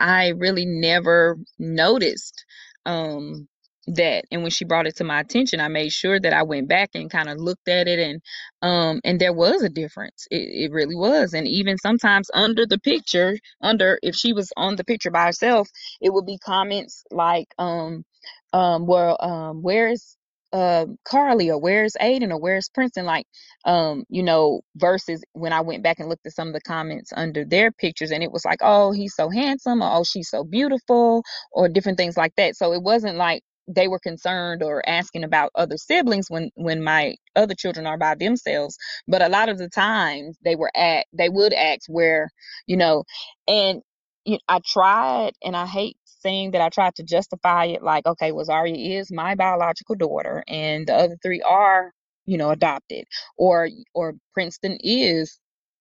[0.00, 2.44] I really never noticed
[2.86, 3.48] um
[3.88, 6.68] that and when she brought it to my attention i made sure that i went
[6.68, 8.22] back and kind of looked at it and
[8.62, 12.78] um and there was a difference it, it really was and even sometimes under the
[12.78, 15.68] picture under if she was on the picture by herself
[16.00, 18.04] it would be comments like um
[18.52, 20.16] um well um where is
[20.52, 23.04] uh, Carly or where's Aiden or where's Princeton?
[23.04, 23.26] Like,
[23.64, 27.12] um, you know, versus when I went back and looked at some of the comments
[27.16, 30.44] under their pictures and it was like, oh, he's so handsome or oh, she's so
[30.44, 32.56] beautiful or different things like that.
[32.56, 37.14] So it wasn't like they were concerned or asking about other siblings when when my
[37.36, 38.76] other children are by themselves
[39.08, 42.30] but a lot of the times they were at they would ask where
[42.66, 43.04] you know
[43.48, 43.80] and
[44.24, 48.06] you know, i tried and i hate saying that i tried to justify it like
[48.06, 51.92] okay well zaria is my biological daughter and the other three are
[52.26, 53.04] you know adopted
[53.38, 55.38] or or princeton is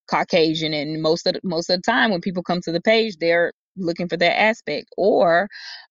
[0.10, 3.16] caucasian and most of the, most of the time when people come to the page
[3.20, 5.48] they're looking for that aspect or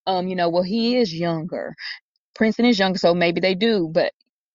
[0.07, 1.75] um you know well he is younger.
[2.37, 4.13] Princeton is younger so maybe they do but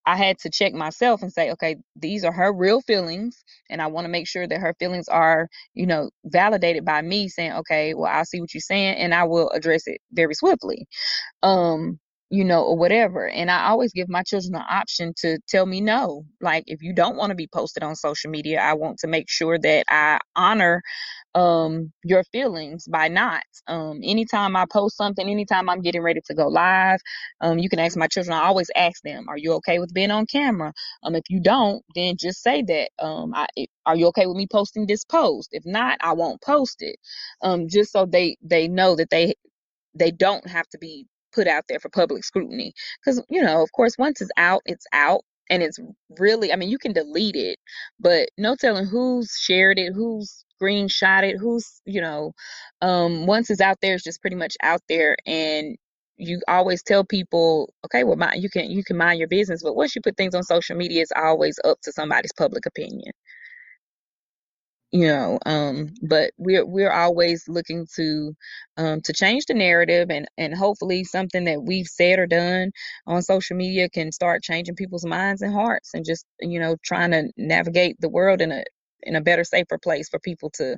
[0.08, 3.88] i had to check myself and say okay these are her real feelings and i
[3.88, 7.94] want to make sure that her feelings are you know validated by me saying okay
[7.96, 10.88] well i see what you're saying and i will address it very swiftly
[11.44, 15.66] um you know or whatever and i always give my children an option to tell
[15.66, 18.98] me no like if you don't want to be posted on social media i want
[19.00, 20.82] to make sure that i honor
[21.36, 26.34] um your feelings by not um anytime i post something anytime i'm getting ready to
[26.34, 27.00] go live
[27.42, 30.12] um you can ask my children i always ask them are you okay with being
[30.12, 30.74] on camera?
[31.04, 33.48] Um if you don't then just say that um I,
[33.86, 35.50] are you okay with me posting this post?
[35.52, 36.98] If not i won't post it.
[37.42, 39.36] Um just so they they know that they
[39.96, 42.74] they don't have to be put out there for public scrutiny.
[43.04, 45.80] Because you know of course once it's out it's out and it's
[46.20, 47.58] really i mean you can delete it
[48.00, 52.34] but no telling who's shared it who's screenshot it who's you know
[52.82, 55.78] um once it's out there it's just pretty much out there and
[56.18, 59.76] you always tell people okay well my, you can you can mind your business but
[59.76, 63.12] once you put things on social media it's always up to somebody's public opinion
[64.92, 68.34] you know um but we're we're always looking to
[68.78, 72.72] um to change the narrative and and hopefully something that we've said or done
[73.06, 77.12] on social media can start changing people's minds and hearts and just you know trying
[77.12, 78.64] to navigate the world in a
[79.04, 80.78] in a better safer place for people to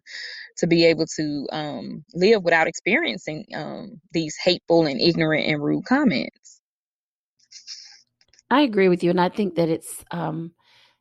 [0.58, 5.86] to be able to um live without experiencing um these hateful and ignorant and rude
[5.86, 6.62] comments.
[8.50, 10.52] I agree with you and i think that it's um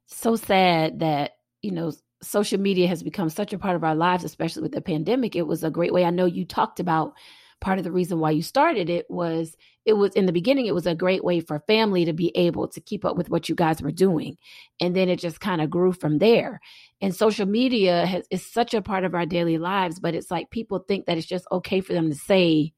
[0.07, 4.25] so sad that you know social media has become such a part of our lives,
[4.25, 5.37] especially with the pandemic.
[5.37, 6.05] It was a great way.
[6.05, 7.15] I know you talked about
[7.61, 10.75] part of the reason why you started it was it was in the beginning it
[10.75, 13.55] was a great way for family to be able to keep up with what you
[13.55, 14.37] guys were doing
[14.81, 16.61] and then it just kind of grew from there
[17.01, 20.51] and social media has, is such a part of our daily lives but it's like
[20.51, 22.73] people think that it's just okay for them to say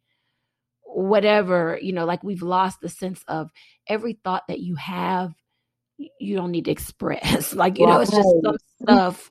[0.85, 3.51] whatever you know like we've lost the sense of
[3.87, 5.35] every thought that you have
[6.19, 7.55] you don't need to express.
[7.55, 9.31] like, you know, it's just some stuff.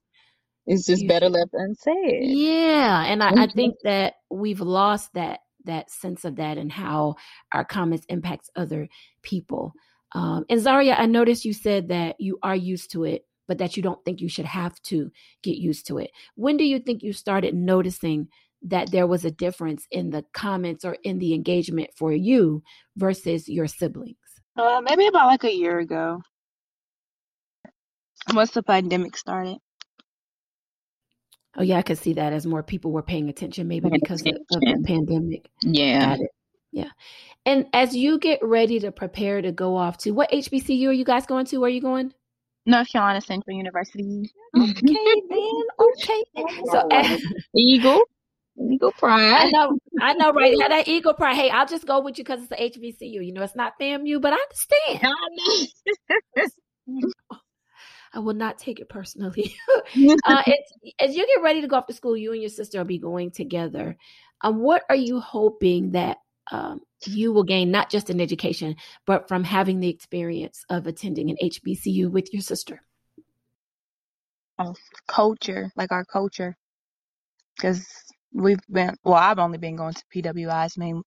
[0.65, 2.21] It's just better left unsaid.
[2.21, 3.03] Yeah.
[3.05, 7.15] And I, I think that we've lost that that sense of that and how
[7.53, 8.87] our comments impacts other
[9.23, 9.73] people.
[10.13, 13.75] Um, and Zaria, I noticed you said that you are used to it, but that
[13.75, 15.11] you don't think you should have to
[15.43, 16.11] get used to it.
[16.35, 18.29] When do you think you started noticing
[18.63, 22.63] that there was a difference in the comments or in the engagement for you
[22.95, 24.17] versus your siblings?
[24.57, 26.21] Uh, maybe about like a year ago
[28.33, 29.57] once the pandemic started.
[31.57, 34.27] Oh yeah, I could see that as more people were paying attention, maybe because of,
[34.27, 35.49] of the pandemic.
[35.61, 36.15] Yeah,
[36.71, 36.89] yeah.
[37.45, 41.05] And as you get ready to prepare to go off to what HBCU are you
[41.05, 41.57] guys going to?
[41.57, 42.13] Where are you going?
[42.65, 44.31] North Carolina Central University.
[44.55, 44.71] Okay,
[45.29, 45.61] then.
[45.79, 46.23] Okay.
[46.65, 47.21] So as,
[47.55, 48.01] Eagle.
[48.71, 49.47] Eagle Pride.
[49.47, 50.55] I know, I know, right?
[50.61, 51.35] Had that Eagle Pride.
[51.35, 53.25] Hey, I'll just go with you because it's the HBCU.
[53.25, 54.37] You know, it's not FAMU, but I
[54.85, 55.15] understand.
[58.13, 59.55] I will not take it personally.
[60.25, 60.43] uh,
[60.99, 62.97] as you get ready to go off to school, you and your sister will be
[62.97, 63.95] going together.
[64.41, 66.17] Um, what are you hoping that
[66.51, 71.29] um, you will gain, not just in education, but from having the experience of attending
[71.29, 72.81] an HBCU with your sister?
[74.57, 74.75] Oh,
[75.07, 76.57] culture, like our culture,
[77.55, 77.87] because
[78.33, 78.95] we've been.
[79.03, 81.03] Well, I've only been going to PWIs, mainly.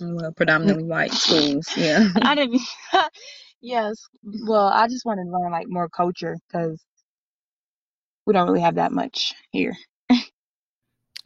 [0.00, 1.68] Well, predominantly white schools.
[1.76, 2.08] Yeah.
[2.22, 2.60] I didn't.
[3.60, 3.96] Yes.
[4.46, 6.84] Well, I just want to learn like more culture because
[8.26, 9.76] we don't really have that much here.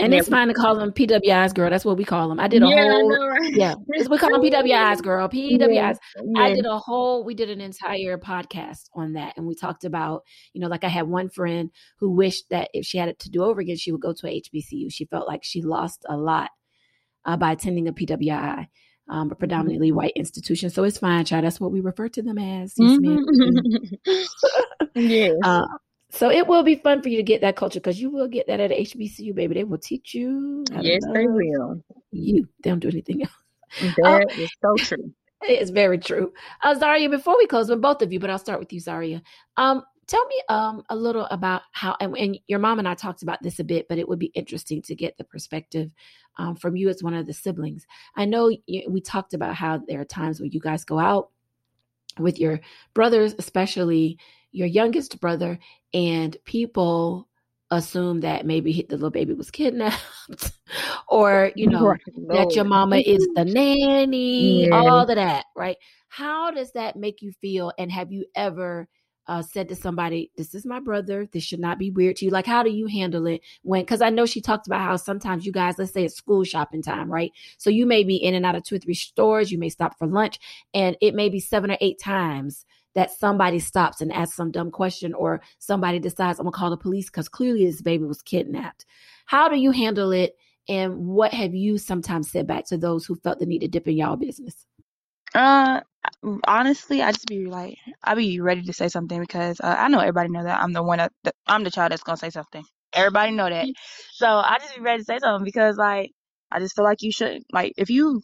[0.01, 1.69] And it's fine to call them PWIs, girl.
[1.69, 2.41] That's what we call them.
[2.41, 3.53] I did a yeah, whole, know, right?
[3.53, 5.29] yeah, we call them PWIs, girl.
[5.29, 5.69] PWIs.
[6.17, 9.37] Yeah, I did a whole, we did an entire podcast on that.
[9.37, 10.23] And we talked about,
[10.55, 13.31] you know, like I had one friend who wished that if she had it to
[13.31, 14.91] do over again, she would go to a HBCU.
[14.91, 16.51] She felt like she lost a lot
[17.27, 18.69] uh, by attending a PWI
[19.11, 19.39] um, a Mm-hmm.
[19.39, 20.71] predominantly white institution.
[20.71, 21.45] So it's fine, child.
[21.45, 22.75] That's what we refer to them as.
[22.79, 23.25] Yes, ma'am.
[24.07, 24.27] Mhm.
[24.95, 25.37] yes.
[25.45, 25.67] Uh,
[26.13, 28.49] so it will be fun for you to get that culture because you will get
[28.49, 29.55] that at HBCU, baby.
[29.55, 30.65] They will teach you.
[30.81, 31.83] yes, they will.
[32.11, 32.49] You.
[32.63, 33.95] They don't do anything else.
[33.99, 35.13] That is so true.
[35.43, 36.35] It's very true.
[36.63, 39.23] Uh, Zaria, before we close with both of you, but I'll start with you, Zaria.
[39.57, 43.23] Um, tell me um, a little about how, and, and, your mom and I talked
[43.23, 45.91] about this a bit, but it would be interesting to get the perspective
[46.41, 47.87] um, from you as one of the siblings.
[48.17, 51.29] I know we talked about how there are times where you guys go out
[52.19, 52.61] with your
[52.95, 54.19] brothers, especially
[54.51, 55.59] your youngest brother,
[55.93, 57.29] and people
[57.71, 60.03] assume that maybe the little baby was kidnapped
[61.09, 62.01] or you know right.
[62.27, 64.75] that your mama is the nanny yeah.
[64.75, 65.77] all of that right
[66.09, 68.89] how does that make you feel and have you ever
[69.31, 72.33] uh, said to somebody this is my brother this should not be weird to you
[72.33, 75.47] like how do you handle it when because i know she talked about how sometimes
[75.47, 78.45] you guys let's say it's school shopping time right so you may be in and
[78.45, 80.41] out of two or three stores you may stop for lunch
[80.75, 82.67] and it may be seven or eight times
[82.97, 86.77] that somebody stops and asks some dumb question or somebody decides I'm gonna call the
[86.77, 88.85] police because clearly this baby was kidnapped.
[89.27, 90.37] How do you handle it?
[90.69, 93.87] And what have you sometimes said back to those who felt the need to dip
[93.87, 94.67] in y'all business?
[95.35, 95.81] Uh,
[96.47, 100.01] honestly, I just be like, I be ready to say something because uh, I know
[100.01, 102.65] everybody know that I'm the one that, that I'm the child that's gonna say something.
[102.95, 103.69] Everybody know that,
[104.13, 106.13] so I just be ready to say something because like
[106.53, 108.23] I just feel like you should like if you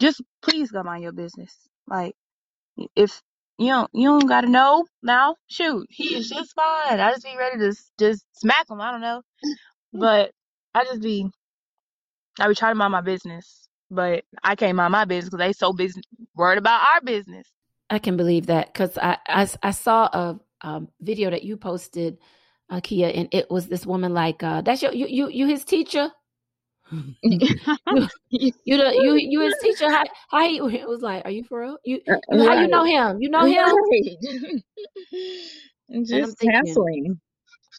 [0.00, 1.56] just please go mind your business.
[1.88, 2.14] Like
[2.96, 3.22] if
[3.58, 5.36] you don't you don't gotta know now.
[5.48, 7.00] Shoot, he is just fine.
[7.00, 8.80] I just be ready to just smack him.
[8.80, 9.22] I don't know,
[9.92, 10.32] but
[10.74, 11.28] I just be
[12.40, 15.52] I be trying to mind my business, but I can't mind my business because they
[15.52, 16.00] so busy
[16.34, 17.46] worried about our business.
[17.88, 22.18] I can believe that because I, I I saw a um, video that you posted,
[22.68, 25.64] uh, Kia, and it was this woman like uh, that's your you you you his
[25.64, 26.10] teacher.
[27.22, 27.48] you,
[28.30, 29.90] you, the, you you his teacher?
[29.90, 31.78] How how he it was like are you for real?
[31.84, 33.20] You, uh, you how you know him?
[33.20, 33.64] You know him?
[33.64, 34.62] Right.
[36.04, 37.20] just hassling.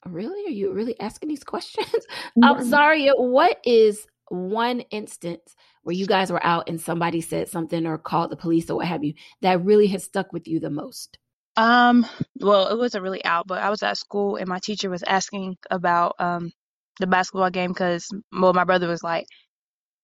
[0.05, 0.45] Really?
[0.45, 2.05] Are you really asking these questions?
[2.41, 5.55] I'm sorry what is one instance
[5.87, 8.87] where you guys were out and somebody said something or called the police or what
[8.87, 11.17] have you that really has stuck with you the most
[11.55, 12.05] um
[12.41, 15.55] well it wasn't really out but i was at school and my teacher was asking
[15.71, 16.51] about um
[16.99, 19.25] the basketball game because well, my brother was like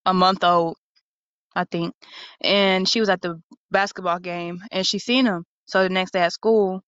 [0.05, 0.75] a month old,
[1.55, 1.93] I think,
[2.41, 3.41] and she was at the
[3.71, 5.45] basketball game and she seen him.
[5.65, 6.81] So the next day at school,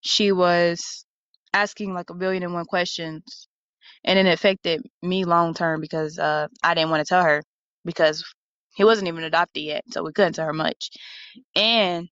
[0.00, 1.04] she was
[1.52, 3.48] asking like a billion and one questions,
[4.04, 7.42] and it affected me long term because uh, I didn't want to tell her
[7.84, 8.24] because
[8.78, 10.90] he wasn't even adopted yet, so we couldn't tell her much,
[11.56, 12.08] and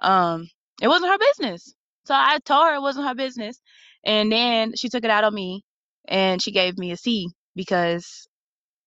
[0.00, 0.50] um,
[0.82, 1.74] it wasn't her business.
[2.04, 3.58] So I told her it wasn't her business,
[4.04, 5.64] and then she took it out on me
[6.06, 8.28] and she gave me a C because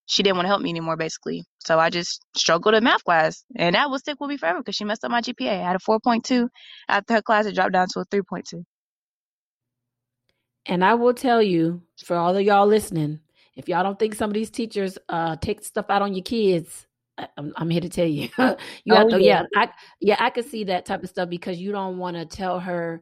[0.06, 1.44] she didn't want to help me anymore, basically.
[1.58, 4.76] So I just struggled in math class, and that will stick with me forever because
[4.76, 5.50] she messed up my GPA.
[5.60, 6.48] I had a 4.2
[6.88, 8.64] after her class; it dropped down to a 3.2.
[10.68, 13.22] And I will tell you, for all of y'all listening,
[13.56, 16.87] if y'all don't think some of these teachers uh, take stuff out on your kids,
[17.38, 18.30] I'm, I'm here to tell you.
[18.38, 19.44] you oh, have to, yeah.
[19.54, 22.26] yeah, I yeah, I could see that type of stuff because you don't want to
[22.26, 23.02] tell her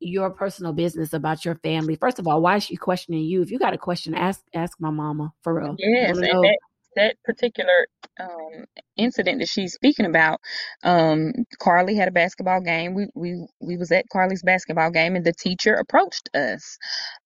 [0.00, 1.94] your personal business about your family.
[1.94, 3.42] First of all, why is she questioning you?
[3.42, 5.76] If you got a question, ask ask my mama for real.
[5.78, 6.58] Yes, and that,
[6.96, 7.86] that particular
[8.18, 8.64] um,
[8.96, 10.40] incident that she's speaking about,
[10.82, 12.94] um, Carly had a basketball game.
[12.94, 16.78] We we we was at Carly's basketball game, and the teacher approached us.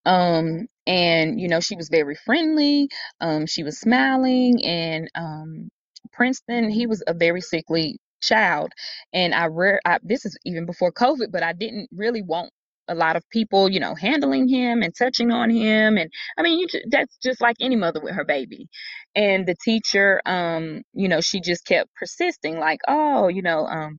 [0.04, 2.88] Um, and you know she was very friendly.
[3.20, 5.70] Um, she was smiling, and um,
[6.12, 8.72] Princeton, he was a very sickly child
[9.12, 12.50] and i rare I, this is even before covid but i didn't really want
[12.88, 15.96] a lot of people, you know, handling him and touching on him.
[15.96, 18.68] And I mean, you, that's just like any mother with her baby.
[19.14, 23.98] And the teacher, um, you know, she just kept persisting, like, oh, you know, um,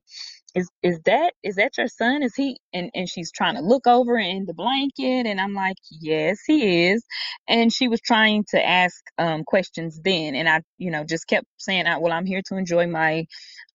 [0.56, 2.24] is is that is that your son?
[2.24, 2.58] Is he?
[2.74, 6.88] And and she's trying to look over in the blanket, and I'm like, yes, he
[6.88, 7.04] is.
[7.48, 11.46] And she was trying to ask um questions then, and I, you know, just kept
[11.58, 13.26] saying, I, well, I'm here to enjoy my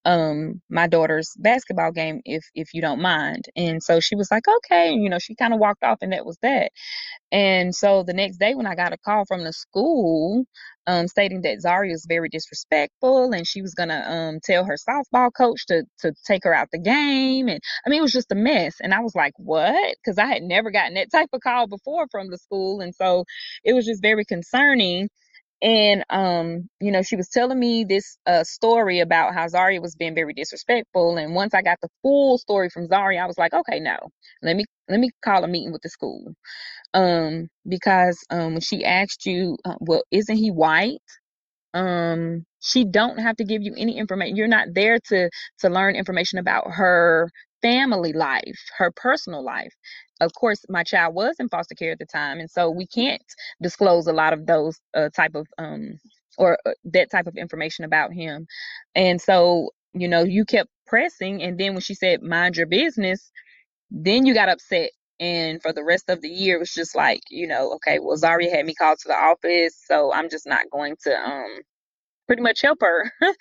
[0.06, 3.46] um my daughter's basketball game if if you don't mind.
[3.56, 6.14] And so she was like okay and you know she kind of walked off and
[6.14, 6.72] that was that.
[7.32, 10.46] And so the next day when i got a call from the school
[10.88, 15.32] um stating that Zaria was very disrespectful and she was gonna um tell her softball
[15.36, 18.36] coach to to take her out the game and i mean it was just a
[18.36, 18.76] mess.
[18.82, 19.96] And i was like what?
[20.04, 23.26] Because i had never gotten that type of call before from the school and so
[23.64, 25.10] it was just very concerning
[25.62, 29.96] and um you know she was telling me this uh story about how Zaria was
[29.96, 31.18] being very disrespectful.
[31.18, 33.98] And once I got the full story from Zaria I was like okay no.
[34.44, 36.34] Let me let me call a meeting with the school.
[36.94, 41.00] Um because um when she asked you uh, well isn't he white?
[41.74, 45.30] Um she don't have to give you any information you're not there to
[45.62, 47.30] to learn information about her
[47.62, 49.74] family life her personal life
[50.22, 53.24] of course my child was in foster care at the time and so we can't
[53.62, 56.00] disclose a lot of those uh, type of um
[56.38, 58.48] or uh, that type of information about him
[58.96, 61.44] and so you know you kept pressing.
[61.44, 63.32] And then when she said, mind your business,
[63.92, 64.92] then you got upset.
[65.20, 68.18] And for the rest of the year, it was just like, you know, okay, well,
[68.18, 71.62] Zaria had me called to the office, so I'm just not going to um
[72.28, 73.12] pretty much help her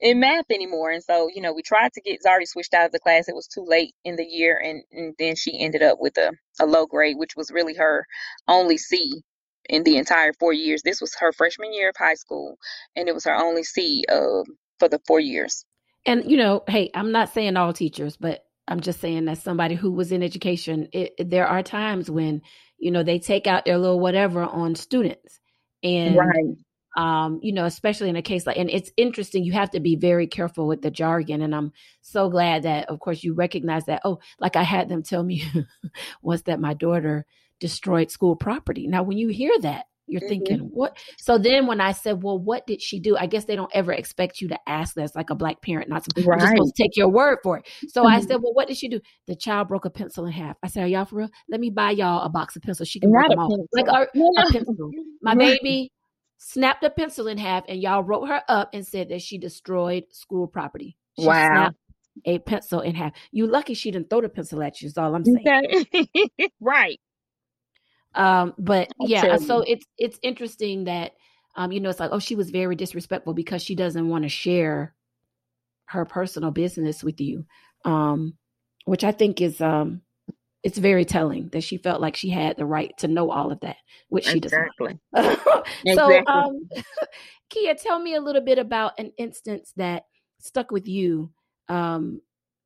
[0.00, 0.90] in math anymore.
[0.90, 3.28] And so, you know, we tried to get Zari switched out of the class.
[3.28, 6.32] It was too late in the year, and, and then she ended up with a,
[6.60, 8.06] a low grade, which was really her
[8.48, 9.22] only C
[9.68, 10.82] in the entire four years.
[10.82, 12.56] This was her freshman year of high school,
[12.94, 14.42] and it was her only C uh,
[14.78, 15.64] for the four years.
[16.06, 19.74] And, you know, hey, I'm not saying all teachers, but I'm just saying that somebody
[19.74, 22.42] who was in education, it, there are times when,
[22.78, 25.40] you know, they take out their little whatever on students.
[25.82, 26.56] And, Right.
[26.96, 29.96] Um, you know, especially in a case like, and it's interesting, you have to be
[29.96, 31.42] very careful with the jargon.
[31.42, 34.00] And I'm so glad that, of course, you recognize that.
[34.04, 35.42] Oh, like I had them tell me
[36.22, 37.26] once that my daughter
[37.60, 38.86] destroyed school property.
[38.86, 40.28] Now, when you hear that, you're Mhm.
[40.28, 40.96] thinking, what?
[41.18, 43.16] So then when I said, well, what did she do?
[43.16, 46.04] I guess they don't ever expect you to ask this like a black parent, not
[46.04, 46.48] just Right.
[46.48, 47.66] supposed to take your word for it.
[47.88, 48.28] So I Mhm.
[48.28, 49.00] said, well, what did she do?
[49.26, 50.56] The child broke a pencil in half.
[50.62, 51.30] I said, are y'all for real?
[51.48, 52.88] Let me buy y'all a box of pencils.
[52.88, 53.68] She can break Not a them all.
[53.72, 54.92] Like our, No, a pencil.
[55.22, 55.90] My baby
[56.38, 60.04] snapped a pencil in half and y'all wrote her up and said that she destroyed
[60.12, 60.96] school property.
[61.14, 61.34] She Wow.
[61.34, 61.76] snapped
[62.24, 63.12] a pencil in half.
[63.30, 65.86] You lucky she didn't throw the pencil at you, is all I'm saying.
[66.60, 66.98] Right.
[68.14, 71.12] Um, but yeah, so it's it's interesting that
[71.56, 74.28] um, you know, it's like, oh, she was very disrespectful because she doesn't want to
[74.28, 74.94] share
[75.86, 77.46] her personal business with you.
[77.84, 78.34] Um,
[78.84, 80.02] which I think is um
[80.66, 83.60] it's very telling that she felt like she had the right to know all of
[83.60, 83.76] that,
[84.08, 84.66] which she does not.
[84.66, 84.98] Exactly.
[85.94, 86.26] so Exactly.
[86.26, 86.68] um
[87.50, 90.06] Kia, tell me a little bit about an instance that
[90.40, 91.30] stuck with you.
[91.68, 92.20] Um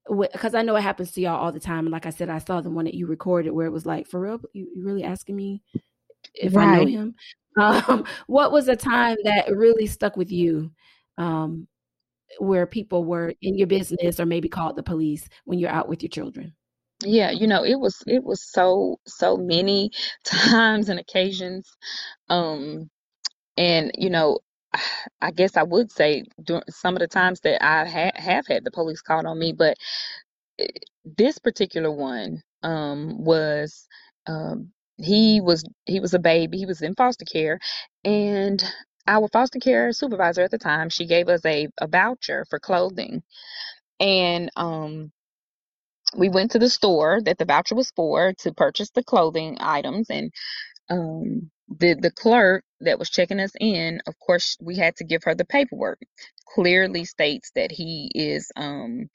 [0.08, 1.80] because I know it happens to y'all all the time.
[1.80, 4.06] And like I said, I saw the one that you recorded where it was like,
[4.06, 5.60] for real, you, you really asking me
[6.32, 7.14] if I know him?
[7.58, 10.70] Um, what was a time that really stuck with you?
[11.18, 11.66] Um,
[12.38, 16.02] where people were in your business or maybe called the police when you're out with
[16.02, 16.54] your children?
[17.04, 19.90] Yeah, you know, it was it was so so many
[20.24, 21.68] times and occasions.
[22.28, 22.90] Um,
[23.58, 24.40] and you know,
[25.22, 28.64] I guess I would say during some of the times that I ha have had
[28.64, 29.76] the police called on me, but
[30.60, 30.68] eh,
[31.04, 33.88] this particular one um was
[34.28, 37.58] um he was he was a baby, he was in foster care,
[38.04, 38.62] and
[39.08, 43.22] our foster care supervisor at the time, she gave us a, a voucher for clothing.
[44.00, 45.12] And um
[46.16, 50.08] we went to the store that the voucher was for to purchase the clothing items
[50.10, 50.32] and
[50.90, 51.50] um
[51.80, 55.34] the the clerk that was checking us in of course we had to give her
[55.34, 55.98] the paperwork.
[56.54, 59.08] Clearly states that he is um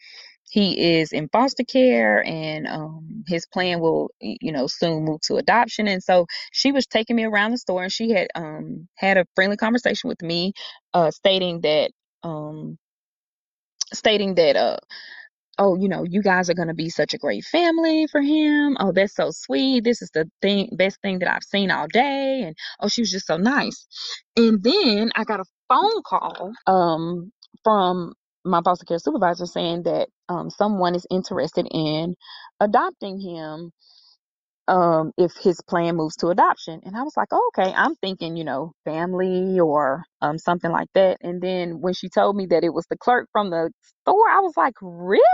[0.51, 5.35] he is in foster care and um his plan will you know soon move to
[5.37, 5.87] adoption.
[5.87, 9.25] And so she was taking me around the store and she had um had a
[9.35, 10.53] friendly conversation with me
[10.93, 11.91] uh stating that
[12.23, 12.77] um
[13.93, 14.77] stating that uh
[15.57, 18.77] oh, you know, you guys are going to be such a great family for him.
[18.79, 19.83] Oh, that's so sweet.
[19.83, 22.43] This is the thing, best thing that I've seen all day.
[22.45, 23.87] And oh, she was just so nice.
[24.35, 27.31] And then I got a phone call um,
[27.63, 32.15] from my foster care supervisor saying that um, someone is interested in
[32.59, 33.71] adopting him
[34.67, 36.81] um if his plan moves to adoption.
[36.85, 40.89] And i was like oh, okay i'm thinking you know family or um something like
[40.95, 41.17] that.
[41.21, 43.71] And then when she told me that it was the clerk from the
[44.03, 45.31] store i was like really?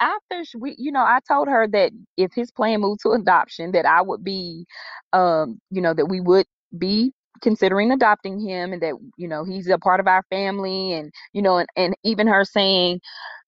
[0.00, 3.86] After we you know i told her that if his plan moved to adoption that
[3.86, 4.66] i would be
[5.12, 6.46] um you know that we would
[6.76, 7.12] be
[7.42, 11.42] considering adopting him and that you know he's a part of our family and you
[11.42, 13.00] know and, and even her saying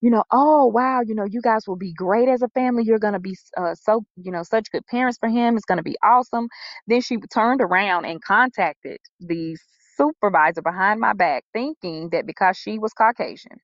[0.03, 2.85] you know, oh wow, you know, you guys will be great as a family.
[2.85, 5.57] You're gonna be uh, so, you know, such good parents for him.
[5.57, 6.49] It's gonna be awesome.
[6.89, 9.59] Then she turned around and contacted the
[9.99, 13.59] supervisor behind my back, thinking that because she was Caucasian,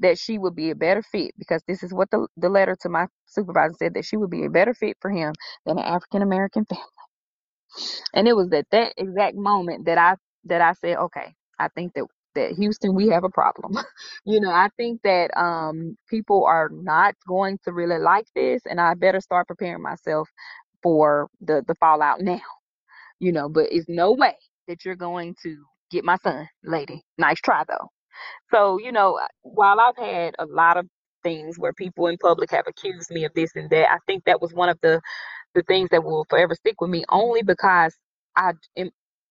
[0.00, 1.32] that she would be a better fit.
[1.38, 4.44] Because this is what the the letter to my supervisor said that she would be
[4.46, 5.34] a better fit for him
[5.66, 6.84] than an African American family.
[8.14, 11.94] And it was at that exact moment that I that I said, okay, I think
[11.94, 13.76] that that Houston we have a problem.
[14.24, 18.80] you know, I think that um people are not going to really like this and
[18.80, 20.28] I better start preparing myself
[20.82, 22.40] for the the fallout now.
[23.20, 24.36] You know, but it's no way
[24.68, 25.56] that you're going to
[25.90, 27.02] get my son, lady.
[27.18, 27.88] Nice try though.
[28.52, 30.86] So, you know, while I've had a lot of
[31.24, 34.42] things where people in public have accused me of this and that, I think that
[34.42, 35.00] was one of the
[35.56, 37.96] the things that will forever stick with me only because
[38.36, 38.90] I am,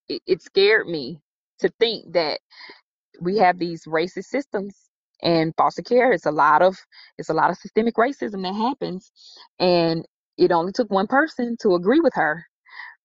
[0.09, 1.21] it, scared me
[1.61, 2.41] to think that
[3.21, 4.75] we have these racist systems
[5.23, 6.77] and foster care it's a lot of
[7.17, 9.11] it's a lot of systemic racism that happens
[9.59, 10.05] and
[10.37, 12.45] it only took one person to agree with her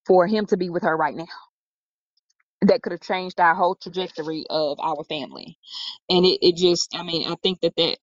[0.07, 1.27] for him to be with her right now
[2.62, 5.59] that could have changed our whole trajectory of our family
[6.11, 7.99] and it, it just i mean i think that that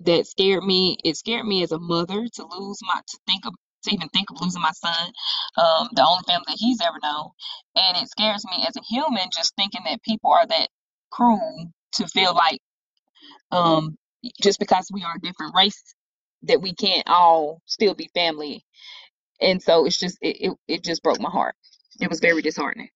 [0.00, 0.98] that scared me.
[1.04, 4.30] It scared me as a mother to lose my to think of to even think
[4.30, 5.12] of losing my son,
[5.58, 7.30] um, the only family that he's ever known.
[7.76, 10.68] And it scares me as a human just thinking that people are that
[11.10, 12.58] cruel to feel like
[13.50, 13.98] um
[14.40, 15.82] just because we are a different race
[16.44, 18.64] that we can't all still be family.
[19.40, 21.54] And so it's just it, it, it just broke my heart.
[22.00, 22.88] It was very disheartening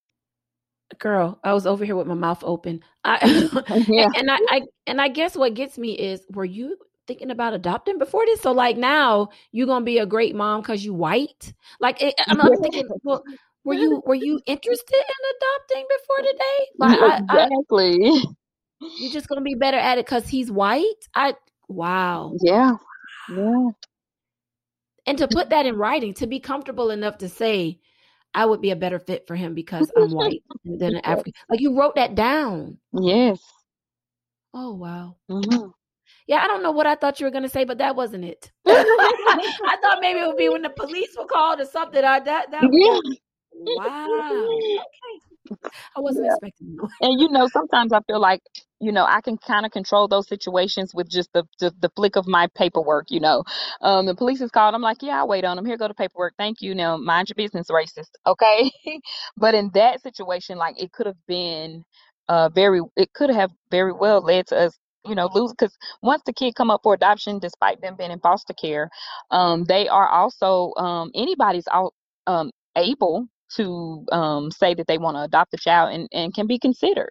[0.98, 3.18] girl i was over here with my mouth open i
[3.88, 4.06] yeah.
[4.16, 6.76] and I, I and i guess what gets me is were you
[7.06, 10.84] thinking about adopting before this so like now you're gonna be a great mom because
[10.84, 13.22] you white like it, i'm not thinking well
[13.64, 19.42] were you were you interested in adopting before today like exactly I, you're just gonna
[19.42, 21.34] be better at it because he's white i
[21.68, 22.76] wow yeah
[23.34, 23.68] yeah
[25.06, 27.80] and to put that in writing to be comfortable enough to say
[28.34, 31.32] I would be a better fit for him because I'm white than an African.
[31.48, 32.76] Like you wrote that down.
[32.92, 33.40] Yes.
[34.52, 35.16] Oh wow.
[35.30, 35.68] Mm-hmm.
[36.26, 38.50] Yeah, I don't know what I thought you were gonna say, but that wasn't it.
[38.66, 42.04] I thought maybe it would be when the police were called or something.
[42.04, 42.70] I that that.
[42.72, 43.00] Yeah.
[43.58, 44.58] Wow.
[45.50, 45.64] Okay.
[45.96, 46.32] I wasn't yeah.
[46.32, 46.76] expecting.
[47.00, 48.42] And you know, sometimes I feel like
[48.80, 52.16] you know i can kind of control those situations with just the, the, the flick
[52.16, 53.42] of my paperwork you know
[53.80, 55.94] um the police is called i'm like yeah i'll wait on them here go to
[55.94, 58.70] paperwork thank you now mind your business racist okay
[59.36, 61.82] but in that situation like it could have been
[62.28, 66.22] uh very it could have very well led to us you know lose because once
[66.26, 68.90] the kid come up for adoption despite them being in foster care
[69.30, 71.94] um they are also um anybody's out
[72.26, 76.46] um able to um, say that they want to adopt a child and, and can
[76.46, 77.10] be considered.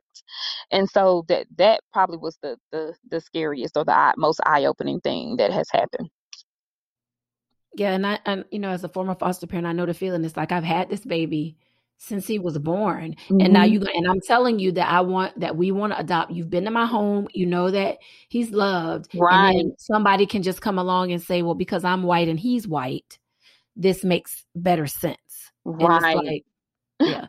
[0.72, 5.00] And so that that probably was the the, the scariest or the most eye opening
[5.00, 6.10] thing that has happened.
[7.76, 10.24] Yeah, and I and you know as a former foster parent, I know the feeling.
[10.24, 11.58] It's like I've had this baby
[11.98, 13.42] since he was born, mm-hmm.
[13.42, 13.84] and now mm-hmm.
[13.84, 16.32] you and I'm telling you that I want that we want to adopt.
[16.32, 17.98] You've been to my home, you know that
[18.30, 19.66] he's loved, right?
[19.78, 23.18] Somebody can just come along and say, well, because I'm white and he's white,
[23.76, 25.52] this makes better sense.
[25.64, 26.16] Right.
[26.16, 26.46] Like,
[27.00, 27.28] yeah.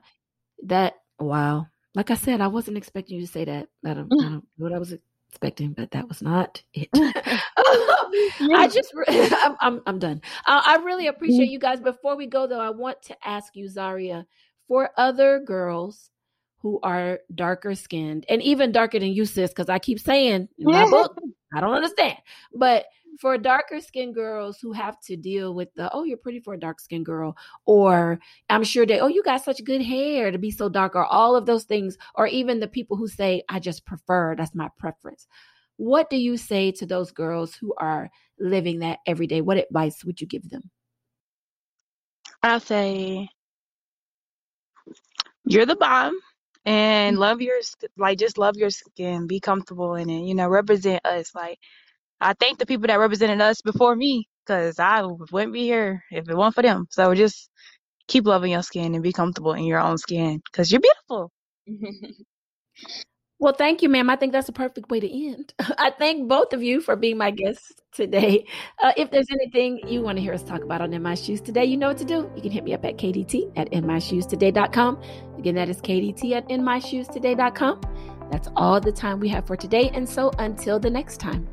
[0.64, 1.66] That wow.
[1.94, 3.68] Like I said, I wasn't expecting you to say that.
[3.84, 4.94] I don't, I don't know what I was
[5.30, 6.88] expecting, but that was not it.
[6.94, 10.20] I just, I'm, I'm, I'm done.
[10.46, 11.80] Uh, I really appreciate you guys.
[11.80, 14.26] Before we go, though, I want to ask you, Zaria,
[14.68, 16.10] for other girls
[16.58, 20.66] who are darker skinned and even darker than you, sis, because I keep saying in
[20.66, 21.16] my book,
[21.54, 22.18] I don't understand.
[22.52, 22.86] But
[23.20, 26.60] for darker skinned girls who have to deal with the oh you're pretty for a
[26.60, 28.18] dark skinned girl or
[28.50, 31.34] i'm sure they oh you got such good hair to be so dark or all
[31.36, 35.26] of those things or even the people who say i just prefer that's my preference
[35.76, 40.04] what do you say to those girls who are living that every day what advice
[40.04, 40.70] would you give them
[42.42, 43.28] i'll say
[45.46, 46.18] you're the bomb
[46.64, 47.22] and mm-hmm.
[47.22, 47.56] love your
[47.98, 51.58] like just love your skin be comfortable in it you know represent us like
[52.20, 56.28] I thank the people that represented us before me because I wouldn't be here if
[56.28, 56.86] it weren't for them.
[56.90, 57.50] So just
[58.08, 61.30] keep loving your skin and be comfortable in your own skin because you're beautiful.
[63.38, 64.08] well, thank you, ma'am.
[64.08, 65.52] I think that's a perfect way to end.
[65.78, 68.46] I thank both of you for being my guests today.
[68.82, 71.40] Uh, if there's anything you want to hear us talk about on In My Shoes
[71.40, 72.30] Today, you know what to do.
[72.34, 75.02] You can hit me up at KDT at InMyShoesToday.com.
[75.38, 77.80] Again, that is KDT at InMyShoesToday.com.
[78.30, 79.90] That's all the time we have for today.
[79.92, 81.46] And so until the next time.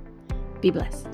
[0.62, 1.08] Be blessed.